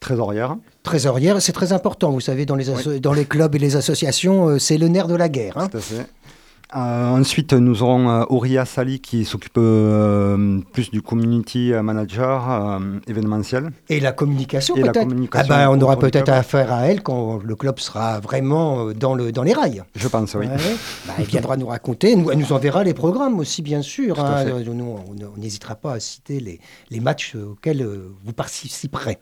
trésorière. 0.00 0.56
Trésorière, 0.82 1.40
c'est 1.42 1.52
très 1.52 1.72
important, 1.72 2.10
vous 2.10 2.20
savez, 2.20 2.46
dans 2.46 2.54
les, 2.54 2.70
asso- 2.70 3.00
dans 3.00 3.12
les 3.12 3.24
clubs 3.24 3.54
et 3.54 3.58
les 3.58 3.74
associations, 3.76 4.48
euh, 4.50 4.58
c'est 4.58 4.78
le 4.78 4.88
nerf 4.88 5.08
de 5.08 5.16
la 5.16 5.28
guerre. 5.28 5.56
hein. 5.58 5.68
Tout 5.68 5.78
à 5.78 5.80
fait. 5.80 6.06
Euh, 6.76 7.08
ensuite, 7.18 7.54
nous 7.54 7.82
aurons 7.82 8.10
euh, 8.10 8.24
Auria 8.28 8.66
Sali 8.66 9.00
qui 9.00 9.24
s'occupe 9.24 9.56
euh, 9.56 10.60
plus 10.74 10.90
du 10.90 11.00
community 11.00 11.72
manager 11.82 12.50
euh, 12.50 12.78
événementiel. 13.06 13.70
Et 13.88 14.00
la 14.00 14.12
communication 14.12 14.74
peut-être 14.74 15.08
Ah 15.32 15.44
ben, 15.44 15.70
on 15.70 15.80
aura 15.80 15.98
peut-être 15.98 16.28
affaire 16.28 16.70
à 16.70 16.86
elle 16.88 17.02
quand 17.02 17.40
le 17.42 17.54
club 17.56 17.78
sera 17.78 18.20
vraiment 18.20 18.92
dans, 18.92 19.14
le, 19.14 19.32
dans 19.32 19.44
les 19.44 19.54
rails. 19.54 19.82
Je 19.94 20.08
pense, 20.08 20.34
oui. 20.34 20.46
Ouais. 20.46 20.56
Bah, 21.06 21.14
elle 21.18 21.24
viendra 21.24 21.56
nous 21.56 21.68
raconter, 21.68 22.14
nous- 22.16 22.30
elle 22.30 22.38
nous 22.38 22.52
enverra 22.52 22.84
les 22.84 22.92
programmes 22.94 23.38
aussi, 23.38 23.62
bien 23.62 23.80
sûr. 23.80 24.20
Hein. 24.22 24.44
Nous, 24.66 24.96
on 25.34 25.40
n'hésitera 25.40 25.74
pas 25.74 25.94
à 25.94 26.00
citer 26.00 26.38
les, 26.38 26.60
les 26.90 27.00
matchs 27.00 27.34
auxquels 27.34 27.86
vous 28.24 28.32
participerez. 28.34 29.16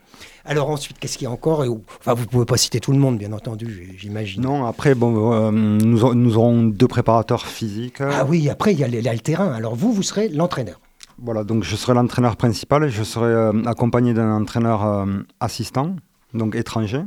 Alors 0.46 0.70
ensuite, 0.70 0.98
qu'est-ce 0.98 1.18
qu'il 1.18 1.24
y 1.26 1.28
a 1.28 1.32
encore 1.32 1.64
Enfin, 2.00 2.14
vous 2.14 2.22
ne 2.22 2.28
pouvez 2.28 2.44
pas 2.44 2.56
citer 2.56 2.80
tout 2.80 2.92
le 2.92 2.98
monde, 2.98 3.18
bien 3.18 3.32
entendu, 3.32 3.94
j'imagine. 3.98 4.42
Non, 4.42 4.64
après, 4.64 4.94
bon, 4.94 5.32
euh, 5.32 5.50
nous, 5.50 6.04
aurons- 6.04 6.14
nous 6.14 6.37
aurons 6.37 6.62
deux 6.64 6.87
préparateurs 6.88 7.46
physiques. 7.46 8.00
Ah 8.00 8.24
oui, 8.28 8.48
après, 8.48 8.72
il 8.72 8.78
y 8.78 8.85
a 8.85 8.88
les- 8.88 9.02
le 9.02 9.18
terrain. 9.18 9.52
Alors 9.52 9.74
vous, 9.74 9.92
vous 9.92 10.02
serez 10.02 10.28
l'entraîneur. 10.28 10.80
Voilà, 11.22 11.44
donc 11.44 11.64
je 11.64 11.74
serai 11.76 11.94
l'entraîneur 11.94 12.37
principal 12.37 12.85
et 12.85 12.90
je 12.90 13.02
serai 13.02 13.26
euh, 13.26 13.64
accompagné 13.64 14.12
d'un 14.14 14.30
entraîneur 14.35 14.85
euh, 14.85 15.06
assistant, 15.40 15.96
donc 16.35 16.54
étranger. 16.54 17.00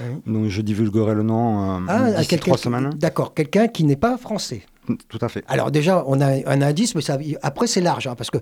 Oui. 0.00 0.06
Donc 0.32 0.48
je 0.48 0.60
divulguerai 0.62 1.14
le 1.14 1.22
nom 1.22 1.80
Ah, 1.88 2.12
d'ici 2.12 2.28
quelqu'un 2.28 2.44
trois 2.46 2.58
semaines. 2.58 2.90
D'accord, 2.96 3.32
quelqu'un 3.34 3.66
qui 3.68 3.84
n'est 3.84 3.96
pas 3.96 4.16
français. 4.18 4.62
Tout 5.08 5.18
à 5.20 5.28
fait. 5.28 5.44
Alors 5.48 5.70
déjà, 5.70 6.04
on 6.06 6.20
a 6.20 6.26
un 6.46 6.62
indice, 6.62 6.94
mais 6.94 7.02
après 7.42 7.66
c'est 7.66 7.80
large, 7.80 8.06
hein, 8.06 8.14
parce 8.16 8.30
que 8.30 8.38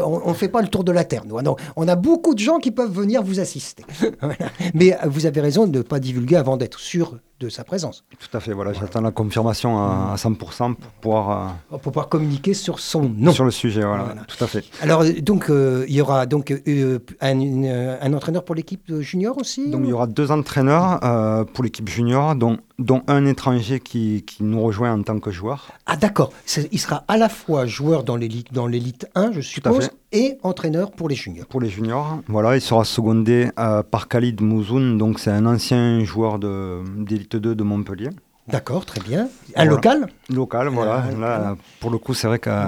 on 0.00 0.28
ne 0.28 0.34
fait 0.34 0.48
pas 0.48 0.62
le 0.62 0.68
tour 0.68 0.84
de 0.84 0.92
la 0.92 1.04
Terre. 1.04 1.24
Nous, 1.26 1.38
hein. 1.38 1.56
On 1.76 1.88
a 1.88 1.96
beaucoup 1.96 2.34
de 2.34 2.40
gens 2.40 2.58
qui 2.58 2.70
peuvent 2.70 2.92
venir 2.92 3.22
vous 3.22 3.40
assister. 3.40 3.84
Mais 4.74 4.94
euh, 4.94 5.08
vous 5.08 5.26
avez 5.26 5.40
raison 5.40 5.66
de 5.66 5.78
ne 5.78 5.82
pas 5.82 6.00
divulguer 6.00 6.36
avant 6.36 6.56
d'être 6.56 6.78
sûr 6.78 7.18
de 7.40 7.48
sa 7.48 7.64
présence, 7.64 8.04
Tout 8.18 8.34
à 8.36 8.40
fait, 8.40 8.52
voilà, 8.52 8.72
j'attends 8.72 9.00
la 9.00 9.10
confirmation 9.10 9.76
à, 9.78 10.12
à 10.12 10.16
100% 10.16 10.36
pour 10.74 10.76
pouvoir... 11.00 11.56
pour 11.68 11.80
pouvoir 11.80 12.08
communiquer 12.08 12.54
sur 12.54 12.78
son 12.78 13.04
euh, 13.04 13.08
nom. 13.18 13.32
Sur 13.32 13.44
le 13.44 13.50
sujet, 13.50 13.82
voilà, 13.82 14.04
Voilà. 14.04 14.22
tout 14.22 14.42
à 14.42 14.46
fait. 14.46 14.64
Alors 14.80 15.02
euh, 15.02 15.12
donc, 15.20 15.50
euh, 15.50 15.84
il 15.88 15.94
y 15.94 16.00
aura 16.00 16.26
donc 16.26 16.52
euh, 16.52 16.98
un, 17.20 17.40
une- 17.40 17.66
un 18.00 18.12
entraîneur 18.12 18.44
pour 18.44 18.54
l'équipe 18.54 19.00
junior 19.00 19.36
aussi 19.38 19.68
Donc 19.68 19.82
il 19.84 19.90
y 19.90 19.92
aura 19.92 20.06
deux 20.06 20.30
entraîneurs 20.30 21.00
euh, 21.04 21.44
pour 21.44 21.64
l'équipe 21.64 21.88
junior, 21.88 22.36
dont, 22.36 22.58
dont 22.78 23.02
un 23.08 23.26
étranger 23.26 23.80
qui, 23.80 24.22
qui 24.26 24.44
nous 24.44 24.62
rejoint 24.62 24.92
en 24.92 25.02
tant 25.02 25.18
que 25.18 25.30
joueur. 25.32 25.72
Ah 25.86 25.96
d'accord, 25.96 26.32
il 26.70 26.78
sera 26.78 27.04
à 27.08 27.16
la 27.16 27.28
fois 27.28 27.66
joueur 27.66 28.04
dans 28.04 28.16
l'élite 28.16 28.52
dans 28.52 28.66
l'élite 28.68 29.06
1, 29.16 29.32
je 29.32 29.40
suppose, 29.40 29.90
et 30.12 30.38
entraîneur 30.44 30.92
pour 30.92 31.08
les 31.08 31.16
juniors. 31.16 31.46
Pour 31.46 31.60
les 31.60 31.68
juniors, 31.68 32.20
voilà, 32.28 32.54
il 32.56 32.60
sera 32.60 32.84
secondé 32.84 33.50
euh, 33.58 33.82
par 33.82 34.06
Khalid 34.08 34.40
Mouzoun, 34.40 34.96
donc 34.98 35.18
c'est 35.18 35.30
un 35.32 35.46
ancien 35.46 36.04
joueur 36.04 36.38
de- 36.38 36.82
d'élite 36.98 37.23
2 37.28 37.54
de 37.54 37.64
Montpellier. 37.64 38.12
D'accord, 38.46 38.84
très 38.84 39.00
bien. 39.00 39.22
Un 39.56 39.64
Voilà. 39.64 39.70
local 39.70 40.06
Local, 40.30 40.68
voilà. 40.68 41.04
Euh, 41.06 41.20
Là, 41.20 41.56
pour 41.80 41.90
le 41.90 41.96
coup, 41.98 42.12
c'est 42.14 42.26
vrai 42.26 42.38
que 42.38 42.50
euh, 42.50 42.66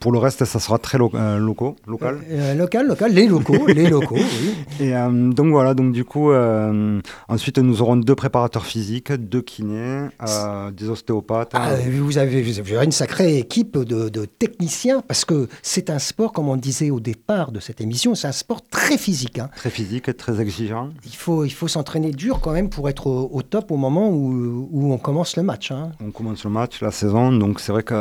pour 0.00 0.10
le 0.12 0.18
reste, 0.18 0.44
ça 0.44 0.58
sera 0.58 0.78
très 0.78 0.96
lo- 0.98 1.10
euh, 1.14 1.38
locaux, 1.38 1.76
local. 1.86 2.18
Euh, 2.30 2.54
local, 2.54 2.86
local, 2.86 3.12
les 3.12 3.26
locaux, 3.26 3.66
les 3.68 3.88
locaux, 3.88 4.16
oui. 4.16 4.54
Et 4.80 4.92
donc 5.34 5.48
voilà, 5.50 5.74
donc 5.74 5.92
du 5.92 6.04
coup, 6.04 6.30
ensuite 7.28 7.58
nous 7.58 7.82
aurons 7.82 7.96
deux 7.96 8.14
préparateurs 8.14 8.64
physiques, 8.66 9.12
deux 9.12 9.42
kinés, 9.42 10.06
des 10.76 10.88
ostéopathes. 10.88 11.50
Ah, 11.54 11.74
vous, 11.90 12.18
avez, 12.18 12.42
vous 12.42 12.58
avez 12.58 12.84
une 12.84 12.92
sacrée 12.92 13.38
équipe 13.38 13.78
de, 13.78 14.08
de 14.08 14.24
techniciens 14.24 15.02
parce 15.06 15.24
que 15.24 15.48
c'est 15.62 15.90
un 15.90 15.98
sport, 15.98 16.32
comme 16.32 16.48
on 16.48 16.56
disait 16.56 16.90
au 16.90 17.00
départ 17.00 17.52
de 17.52 17.60
cette 17.60 17.80
émission, 17.80 18.14
c'est 18.14 18.28
un 18.28 18.32
sport 18.32 18.62
très 18.62 18.96
physique. 18.98 19.38
hein. 19.38 19.50
Très 19.56 19.70
physique, 19.70 20.14
très 20.16 20.40
exigeant. 20.40 20.90
Il 21.04 21.16
faut, 21.16 21.44
il 21.44 21.50
faut 21.52 21.68
s'entraîner 21.68 22.12
dur 22.12 22.40
quand 22.40 22.52
même 22.52 22.68
pour 22.70 22.88
être 22.88 23.06
au, 23.06 23.30
au 23.32 23.42
top 23.42 23.70
au 23.70 23.76
moment 23.76 24.08
où, 24.10 24.68
où 24.70 24.92
on 24.92 24.98
commence 25.02 25.36
le 25.36 25.42
match. 25.42 25.70
hein. 25.70 25.92
On 26.02 26.10
commence 26.10 26.44
le 26.44 26.50
match, 26.50 26.80
la 26.80 26.90
saison, 26.90 27.30
donc 27.32 27.60
c'est 27.60 27.72
vrai 27.72 27.82
qu'il 27.82 27.96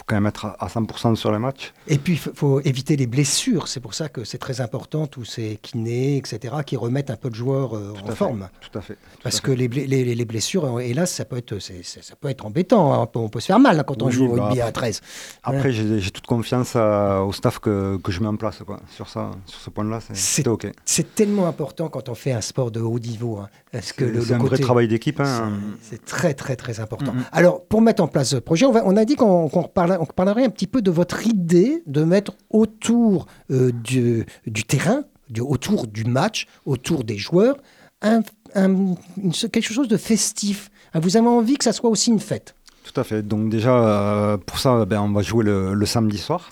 faut 0.00 0.04
quand 0.06 0.16
même 0.16 0.26
être 0.26 0.46
à- 0.46 0.56
à 0.64 0.68
100% 0.68 1.14
sur 1.14 1.30
les 1.30 1.38
matchs. 1.38 1.74
Et 1.86 1.98
puis, 1.98 2.14
il 2.14 2.18
faut- 2.18 2.30
faut 2.34 2.60
éviter 2.62 2.96
les 2.96 3.06
blessures. 3.06 3.68
C'est 3.68 3.80
pour 3.80 3.92
ça 3.92 4.08
que 4.08 4.24
c'est 4.24 4.38
très 4.38 4.62
important, 4.62 5.06
tous 5.06 5.26
ces 5.26 5.58
kinés, 5.60 6.16
etc., 6.16 6.54
qui 6.64 6.76
remettent 6.78 7.10
un 7.10 7.16
peu 7.16 7.28
de 7.28 7.34
joueurs 7.34 7.76
euh, 7.76 7.92
en 8.02 8.06
fait, 8.06 8.14
forme. 8.14 8.48
Tout 8.62 8.78
à 8.78 8.80
fait. 8.80 8.94
tout 8.94 9.20
Parce 9.22 9.36
à 9.36 9.40
que 9.40 9.50
les, 9.52 9.68
bla- 9.68 9.84
les- 9.84 10.14
les 10.14 10.24
blessures, 10.24 10.64
euh, 10.64 10.80
hélas, 10.80 11.10
ça 11.12 11.24
peut 11.26 11.36
être, 11.36 11.58
c'est- 11.58 11.82
ça 11.84 12.14
peut 12.18 12.28
être 12.30 12.46
embêtant. 12.46 12.94
hein. 12.94 12.98
On, 13.02 13.06
peut, 13.06 13.18
on 13.18 13.28
peut 13.28 13.40
se 13.40 13.46
faire 13.46 13.58
mal 13.58 13.84
quand 13.86 14.02
on 14.02 14.06
Oui, 14.06 14.12
joue 14.12 14.26
au 14.32 14.36
bah, 14.36 14.44
rugby 14.46 14.60
à 14.62 14.66
après- 14.66 14.72
13. 14.92 15.00
Après, 15.42 15.70
j'ai 15.72 16.00
j'ai 16.00 16.10
toute 16.10 16.26
confiance 16.26 16.72
euh, 16.76 17.20
au 17.20 17.32
staff 17.32 17.58
que, 17.58 17.98
que 18.02 18.10
je 18.10 18.20
mets 18.20 18.26
en 18.28 18.36
place. 18.36 18.58
Quoi. 18.66 18.80
Sur, 18.94 19.08
ça, 19.08 19.30
sur 19.44 19.60
ce 19.60 19.68
point-là, 19.70 19.98
c'est- 20.14 20.48
OK. 20.48 20.66
C'est 20.86 21.14
tellement 21.14 21.46
important 21.46 21.88
quand 21.88 22.08
on 22.08 22.14
fait 22.14 22.32
un 22.32 22.40
sport 22.40 22.70
de 22.70 22.80
haut 22.80 22.98
niveau. 22.98 23.36
hein. 23.38 23.48
Parce 23.70 23.92
que 23.92 24.04
C'est 24.06 24.12
le, 24.12 24.24
le 24.24 24.34
un 24.34 24.38
vrai 24.38 24.48
côté- 24.48 24.62
travail 24.62 24.88
d'équipe. 24.88 25.20
hein. 25.20 25.50
C'est 25.82 26.04
très, 26.04 26.32
très, 26.34 26.56
très 26.56 26.80
important. 26.80 27.12
Mhm. 27.12 27.24
Alors, 27.32 27.62
pour 27.64 27.82
mettre 27.82 28.02
en 28.02 28.08
place 28.08 28.30
ce 28.30 28.36
projet, 28.36 28.64
on, 28.66 28.72
va- 28.72 28.82
on 28.84 28.96
a 28.96 29.04
dit 29.04 29.14
qu'on 29.16 29.48
qu'on 29.48 29.62
on 30.00 30.06
parlerait 30.06 30.44
un 30.44 30.50
petit 30.50 30.66
peu 30.66 30.82
de 30.82 30.90
votre 30.90 31.26
idée 31.26 31.82
de 31.86 32.04
mettre 32.04 32.32
autour 32.50 33.26
euh, 33.50 33.72
du, 33.72 34.26
terrain, 34.66 35.02
autour 35.40 35.86
du 35.86 36.04
match, 36.04 36.46
autour 36.66 37.04
des 37.04 37.18
joueurs, 37.18 37.56
quelque 38.02 39.60
chose 39.62 39.88
de 39.88 39.96
festif. 39.96 40.70
Hein, 40.94 41.00
Vous 41.00 41.16
avez 41.16 41.28
envie 41.28 41.56
que 41.56 41.64
ça 41.64 41.72
soit 41.72 41.90
aussi 41.90 42.10
une 42.10 42.20
fête? 42.20 42.54
Tout 42.84 42.98
à 42.98 43.04
fait. 43.04 43.22
Donc 43.22 43.50
déjà, 43.50 43.74
euh, 43.74 44.36
pour 44.36 44.58
ça, 44.58 44.84
ben, 44.84 45.00
on 45.00 45.12
va 45.12 45.22
jouer 45.22 45.44
le 45.44 45.86
samedi 45.86 46.18
soir. 46.18 46.50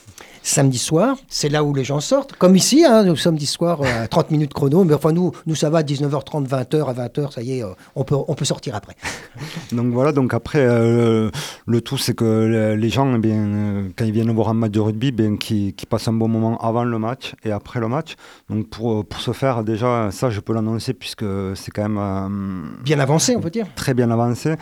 Samedi 0.49 0.79
soir, 0.79 1.19
c'est 1.29 1.51
là 1.51 1.63
où 1.63 1.75
les 1.75 1.85
gens 1.85 2.01
sortent. 2.01 2.33
Comme 2.33 2.57
ici, 2.57 2.83
hein, 2.83 3.03
le 3.03 3.15
samedi 3.17 3.45
soir, 3.45 3.83
euh, 3.83 4.05
à 4.05 4.09
30 4.09 4.31
minutes 4.31 4.55
chrono. 4.55 4.83
Mais 4.83 4.95
enfin, 4.95 5.13
nous, 5.13 5.31
nous 5.45 5.55
ça 5.55 5.69
va, 5.69 5.83
19h30, 5.83 6.49
20h, 6.49 6.89
à 6.89 6.95
20h, 6.95 7.33
ça 7.35 7.43
y 7.43 7.59
est, 7.59 7.63
euh, 7.63 7.69
on, 7.95 8.03
peut, 8.05 8.17
on 8.27 8.35
peut 8.35 8.47
sortir 8.47 8.75
après. 8.75 8.95
Donc 9.73 9.93
voilà, 9.93 10.13
donc 10.13 10.33
après, 10.33 10.61
euh, 10.61 11.31
le 11.67 11.81
tout, 11.83 11.99
c'est 11.99 12.15
que 12.15 12.25
le- 12.25 12.77
les 12.77 12.89
gens, 12.89 13.15
eh 13.15 13.19
bien, 13.19 13.89
quand 13.95 14.07
ils 14.07 14.13
viennent 14.13 14.33
voir 14.33 14.49
un 14.49 14.55
match 14.55 14.71
de 14.73 14.81
rugby, 14.81 15.13
bien, 15.13 15.37
qui, 15.37 15.75
qui 15.75 15.85
passent 15.85 16.09
un 16.09 16.15
bon 16.15 16.29
moment 16.29 16.57
avant 16.63 16.85
le 16.85 16.99
match 16.99 17.35
et 17.45 17.53
après 17.53 17.79
le 17.79 17.89
match. 17.89 18.15
Donc 18.49 18.71
pour, 18.71 19.05
pour 19.05 19.21
ce 19.21 19.33
faire, 19.33 19.63
déjà, 19.65 20.09
ça, 20.11 20.31
je 20.31 20.41
peux 20.41 20.55
l'annoncer 20.55 20.95
puisque 20.95 21.27
c'est 21.57 21.71
quand 21.73 21.83
même 21.83 21.99
euh, 22.01 22.83
Bien 22.85 22.99
avancé, 23.01 23.37
on 23.37 23.41
peut 23.43 23.51
dire. 23.51 23.67
très 23.75 23.93
bien 23.93 24.11
avancé. 24.11 24.55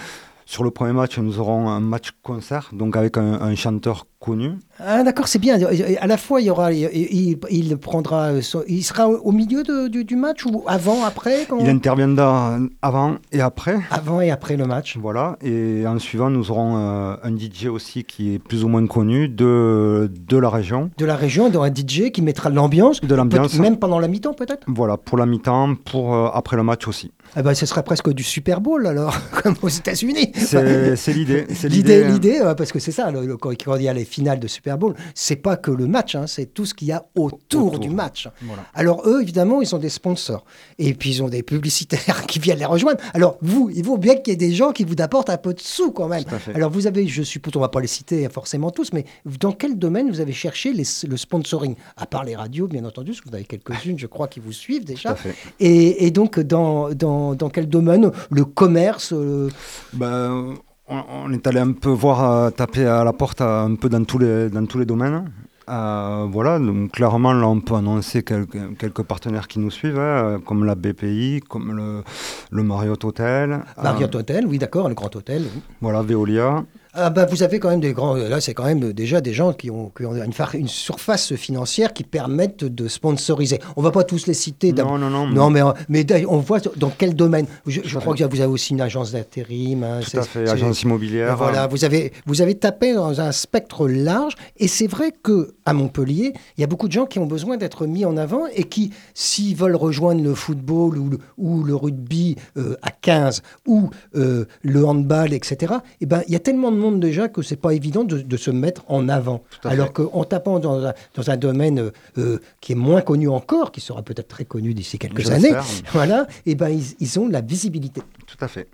Sur 0.48 0.62
le 0.62 0.70
premier 0.70 0.92
match, 0.92 1.18
nous 1.18 1.40
aurons 1.40 1.68
un 1.68 1.80
match 1.80 2.10
concert, 2.22 2.70
donc 2.72 2.96
avec 2.96 3.16
un, 3.18 3.32
un 3.42 3.54
chanteur 3.56 4.06
connu. 4.20 4.52
Ah 4.78 5.02
d'accord, 5.02 5.26
c'est 5.26 5.40
bien. 5.40 5.58
À 6.00 6.06
la 6.06 6.16
fois, 6.16 6.40
il 6.40 6.46
y 6.46 6.50
aura, 6.50 6.72
il, 6.72 6.88
il- 6.92 7.38
il 7.50 7.76
prendra, 7.76 8.26
euh, 8.30 8.40
il 8.68 8.82
sera 8.84 9.08
au 9.08 9.32
milieu 9.32 9.64
de- 9.64 9.88
du, 9.88 10.04
du 10.04 10.14
match 10.14 10.46
ou 10.46 10.62
avant, 10.68 11.04
après, 11.04 11.46
quand- 11.48 11.58
Il 11.58 11.68
interviendra 11.68 12.58
avant 12.80 13.16
et 13.32 13.40
après. 13.40 13.76
avant 13.90 14.20
et 14.20 14.30
après 14.30 14.56
le 14.56 14.66
match. 14.66 14.96
Voilà, 14.96 15.36
et 15.42 15.84
en 15.86 15.98
suivant, 15.98 16.30
nous 16.30 16.50
aurons 16.52 16.76
euh, 16.76 17.16
un 17.24 17.36
DJ 17.36 17.66
aussi 17.66 18.04
qui 18.04 18.34
est 18.34 18.38
plus 18.38 18.62
ou 18.64 18.68
moins 18.68 18.86
connu 18.86 19.28
de, 19.28 20.08
de 20.28 20.36
la 20.36 20.48
région. 20.48 20.90
De 20.96 21.04
la 21.04 21.16
région, 21.16 21.48
dans 21.50 21.62
un 21.62 21.72
DJ 21.74 22.10
qui 22.12 22.22
mettra 22.22 22.50
de 22.50 22.54
l'ambiance, 22.56 23.00
De 23.00 23.14
l'ambiance. 23.16 23.58
même 23.58 23.78
pendant 23.78 23.98
la 23.98 24.06
mi-temps 24.08 24.34
peut-être. 24.34 24.64
Voilà, 24.68 24.96
pour 24.96 25.18
la 25.18 25.26
mi-temps, 25.26 25.74
pour 25.84 26.14
euh, 26.14 26.28
après 26.32 26.56
le 26.56 26.62
match 26.62 26.86
aussi. 26.86 27.10
Ah 27.34 27.42
ben, 27.42 27.54
ce 27.54 27.66
serait 27.66 27.82
presque 27.82 28.10
du 28.12 28.22
Super 28.22 28.60
Bowl 28.60 28.86
alors, 28.86 29.16
comme 29.42 29.56
aux 29.62 29.68
États-Unis. 29.68 30.32
C'est 30.34 31.12
l'idée. 31.12 31.46
L'idée, 31.64 32.04
hein. 32.04 32.08
l'idée, 32.10 32.40
euh, 32.40 32.54
parce 32.54 32.72
que 32.72 32.78
c'est 32.78 32.92
ça, 32.92 33.10
le- 33.10 33.26
le- 33.26 33.36
quand 33.36 33.50
il 33.52 33.82
y 33.82 33.88
a 33.88 33.92
les 33.92 34.04
finales 34.04 34.38
de 34.40 34.46
Super 34.46 34.78
Bowl, 34.78 34.94
c'est 35.14 35.36
pas 35.36 35.56
que 35.56 35.70
le 35.70 35.86
match, 35.86 36.14
hein, 36.14 36.26
c'est 36.26 36.46
tout 36.54 36.64
ce 36.66 36.74
qu'il 36.74 36.88
y 36.88 36.92
a 36.92 37.04
autour, 37.14 37.66
Autour. 37.68 37.78
du 37.78 37.88
match. 37.90 38.28
Voilà. 38.42 38.64
Alors 38.74 39.02
eux, 39.06 39.20
évidemment, 39.22 39.60
ils 39.62 39.74
ont 39.74 39.78
des 39.78 39.88
sponsors. 39.88 40.44
Et 40.78 40.94
puis 40.94 41.10
ils 41.10 41.22
ont 41.22 41.28
des 41.28 41.42
publicitaires 41.42 42.24
qui 42.28 42.38
viennent 42.38 42.58
les 42.58 42.64
rejoindre. 42.64 43.00
Alors 43.14 43.38
vous, 43.42 43.70
il 43.74 43.84
vaut 43.84 43.98
bien 43.98 44.14
qu'il 44.16 44.28
y 44.32 44.34
ait 44.34 44.36
des 44.36 44.52
gens 44.54 44.72
qui 44.72 44.84
vous 44.84 44.94
apportent 45.00 45.30
un 45.30 45.36
peu 45.38 45.54
de 45.54 45.60
sous 45.60 45.90
quand 45.92 46.08
même. 46.08 46.24
Alors 46.54 46.70
vous 46.70 46.86
avez, 46.86 47.06
je 47.06 47.22
suppose, 47.22 47.52
on 47.56 47.60
va 47.60 47.68
pas 47.68 47.80
les 47.80 47.86
citer 47.86 48.28
forcément 48.28 48.70
tous, 48.70 48.92
mais 48.92 49.04
dans 49.40 49.52
quel 49.52 49.78
domaine 49.78 50.08
vous 50.10 50.20
avez 50.20 50.32
cherché 50.32 50.72
les- 50.72 50.84
le 51.08 51.16
sponsoring? 51.16 51.74
À 51.96 52.06
part 52.06 52.24
les 52.24 52.36
radios, 52.36 52.66
bien 52.68 52.84
entendu, 52.84 53.12
parce 53.12 53.20
que 53.22 53.28
vous 53.28 53.34
avez 53.34 53.44
quelques-unes, 53.44 53.98
je 53.98 54.06
crois, 54.06 54.28
qui 54.28 54.40
vous 54.40 54.52
suivent 54.52 54.80
Tout 54.84 54.92
déjà. 54.92 55.10
à 55.10 55.14
fait. 55.16 55.34
Et, 55.60 56.06
et 56.06 56.10
donc, 56.10 56.38
dans, 56.40 56.90
dans, 56.94 57.15
dans 57.34 57.50
quel 57.50 57.68
domaine? 57.68 58.10
Le 58.30 58.44
commerce 58.44 59.12
euh, 59.12 59.48
Ben, 59.92 60.54
on, 60.88 61.00
on 61.24 61.32
est 61.32 61.46
allé 61.46 61.60
un 61.60 61.72
peu 61.72 61.90
voir, 61.90 62.18
euh, 62.30 62.50
taper 62.50 62.86
à 62.86 63.04
la 63.04 63.12
porte 63.12 63.40
euh, 63.40 63.66
un 63.66 63.74
peu 63.74 63.88
dans 63.88 64.04
tous 64.04 64.18
les, 64.18 64.48
dans 64.50 64.66
tous 64.66 64.78
les 64.78 64.86
domaines. 64.86 65.30
Euh, 65.68 66.26
voilà, 66.30 66.60
donc 66.60 66.92
clairement, 66.92 67.32
là, 67.32 67.48
on 67.48 67.60
peut 67.60 67.74
annoncer 67.74 68.22
quelques, 68.22 68.76
quelques 68.78 69.02
partenaires 69.02 69.48
qui 69.48 69.58
nous 69.58 69.72
suivent, 69.72 69.98
hein, 69.98 70.40
comme 70.46 70.64
la 70.64 70.76
BPI, 70.76 71.40
comme 71.48 71.72
le, 71.76 72.04
le 72.52 72.62
Marriott 72.62 73.02
Hotel. 73.04 73.58
Marriott 73.82 74.14
euh, 74.14 74.18
Hotel, 74.20 74.46
oui, 74.46 74.58
d'accord, 74.58 74.88
le 74.88 74.94
grand 74.94 75.14
hôtel. 75.16 75.42
oui. 75.42 75.60
voilà, 75.80 76.02
Veolia. 76.02 76.64
Ah 76.98 77.10
bah, 77.10 77.26
vous 77.26 77.42
avez 77.42 77.60
quand 77.60 77.68
même 77.68 77.80
des 77.80 77.92
grands. 77.92 78.14
Là, 78.14 78.40
c'est 78.40 78.54
quand 78.54 78.64
même 78.64 78.92
déjà 78.94 79.20
des 79.20 79.34
gens 79.34 79.52
qui 79.52 79.70
ont, 79.70 79.90
qui 79.96 80.06
ont 80.06 80.14
une, 80.14 80.68
surface 80.68 81.34
financière 81.34 81.92
qui 81.92 82.04
permettent 82.04 82.64
de 82.64 82.88
sponsoriser. 82.88 83.58
On 83.76 83.82
va 83.82 83.90
pas 83.90 84.02
tous 84.02 84.26
les 84.26 84.34
citer. 84.34 84.72
Non, 84.72 84.96
non, 84.96 85.10
non. 85.10 85.26
Non, 85.26 85.50
mais, 85.50 85.60
mais 85.90 86.04
d'ailleurs, 86.04 86.32
on 86.32 86.38
voit 86.38 86.60
dans 86.76 86.90
quel 86.96 87.14
domaine? 87.14 87.46
Je, 87.66 87.98
crois 87.98 88.14
que 88.14 88.24
vous 88.24 88.40
avez 88.40 88.50
aussi 88.50 88.72
une 88.72 88.80
agence 88.80 89.12
d'intérim. 89.12 89.84
hein, 89.84 90.00
Tout 90.10 90.18
à 90.18 90.22
fait, 90.22 90.48
agence 90.48 90.82
immobilière. 90.82 91.36
Voilà, 91.36 91.66
vous 91.66 91.84
avez, 91.84 92.12
vous 92.24 92.40
avez 92.40 92.54
tapé 92.54 92.94
dans 92.94 93.20
un 93.20 93.32
spectre 93.32 93.88
large. 93.88 94.34
Et 94.56 94.68
c'est 94.68 94.86
vrai 94.86 95.12
que 95.22 95.54
à 95.66 95.74
Montpellier, 95.74 96.32
il 96.56 96.60
y 96.60 96.64
a 96.64 96.66
beaucoup 96.66 96.88
de 96.88 96.92
gens 96.92 97.04
qui 97.04 97.18
ont 97.18 97.26
besoin 97.26 97.58
d'être 97.58 97.86
mis 97.86 98.06
en 98.06 98.16
avant 98.16 98.46
et 98.54 98.64
qui, 98.64 98.92
s'ils 99.12 99.56
veulent 99.56 99.76
rejoindre 99.76 100.22
le 100.22 100.34
football 100.34 100.96
ou 100.96 101.10
le, 101.10 101.18
ou 101.36 101.62
le 101.62 101.74
rugby 101.74 102.36
euh, 102.56 102.76
à 102.82 102.90
15 102.90 103.42
ou 103.66 103.90
euh, 104.14 104.46
le 104.62 104.86
handball, 104.86 105.34
etc., 105.34 105.74
eh 106.00 106.06
ben, 106.06 106.22
il 106.28 106.32
y 106.32 106.36
a 106.36 106.40
tellement 106.40 106.70
de 106.70 106.76
monde 106.76 106.85
déjà 106.92 107.28
que 107.28 107.42
c'est 107.42 107.56
pas 107.56 107.74
évident 107.74 108.04
de, 108.04 108.20
de 108.20 108.36
se 108.36 108.50
mettre 108.50 108.84
en 108.88 109.08
avant. 109.08 109.42
Alors 109.64 109.92
qu'en 109.92 110.24
tapant 110.24 110.58
dans 110.58 110.86
un, 110.86 110.94
dans 111.14 111.30
un 111.30 111.36
domaine 111.36 111.78
euh, 111.78 111.90
euh, 112.18 112.38
qui 112.60 112.72
est 112.72 112.76
moins 112.76 113.00
connu 113.00 113.28
encore, 113.28 113.72
qui 113.72 113.80
sera 113.80 114.02
peut-être 114.02 114.28
très 114.28 114.44
connu 114.44 114.74
d'ici 114.74 114.98
quelques 114.98 115.30
années, 115.30 115.52
voilà, 115.92 116.26
eh 116.46 116.54
ben, 116.54 116.68
ils, 116.68 116.94
ils 117.00 117.18
ont 117.18 117.28
la 117.28 117.40
visibilité. 117.40 118.02
Tout 118.26 118.44
à 118.44 118.48
fait. 118.48 118.68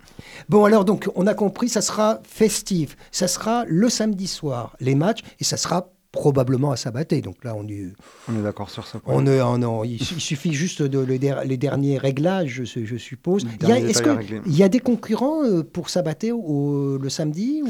Bon, 0.49 0.65
alors, 0.65 0.85
donc, 0.85 1.09
on 1.15 1.27
a 1.27 1.33
compris, 1.33 1.69
ça 1.69 1.81
sera 1.81 2.19
festif. 2.23 2.97
Ça 3.11 3.27
sera 3.27 3.65
le 3.67 3.89
samedi 3.89 4.27
soir, 4.27 4.75
les 4.79 4.95
matchs, 4.95 5.21
et 5.39 5.43
ça 5.43 5.57
sera 5.57 5.92
probablement 6.13 6.71
à 6.71 6.77
Sabaté. 6.77 7.21
Donc 7.21 7.43
là, 7.43 7.55
on 7.57 7.67
est, 7.67 7.87
On 8.29 8.39
est 8.39 8.43
d'accord 8.43 8.69
sur 8.69 8.85
ce 8.87 8.97
point. 8.97 9.13
on 9.15 9.25
est, 9.25 9.41
on 9.41 9.83
il, 9.83 9.95
il 9.95 10.05
suffit 10.21 10.53
juste 10.53 10.81
de 10.81 10.99
le 10.99 11.19
der- 11.19 11.43
les 11.43 11.57
derniers 11.57 11.97
réglages, 11.97 12.61
je, 12.63 12.85
je 12.85 12.95
suppose. 12.97 13.43
Il 13.43 13.49
y 13.51 13.53
a, 13.55 13.57
derniers 13.75 13.89
est-ce 13.89 13.99
détails 13.99 14.11
à 14.11 14.15
que- 14.15 14.19
régler. 14.19 14.41
il 14.45 14.55
y 14.55 14.63
a 14.63 14.69
des 14.69 14.79
concurrents 14.79 15.43
euh, 15.43 15.63
pour 15.63 15.89
Sabaté 15.89 16.31
au- 16.31 16.97
le 16.97 17.09
samedi 17.09 17.61
ou... 17.65 17.67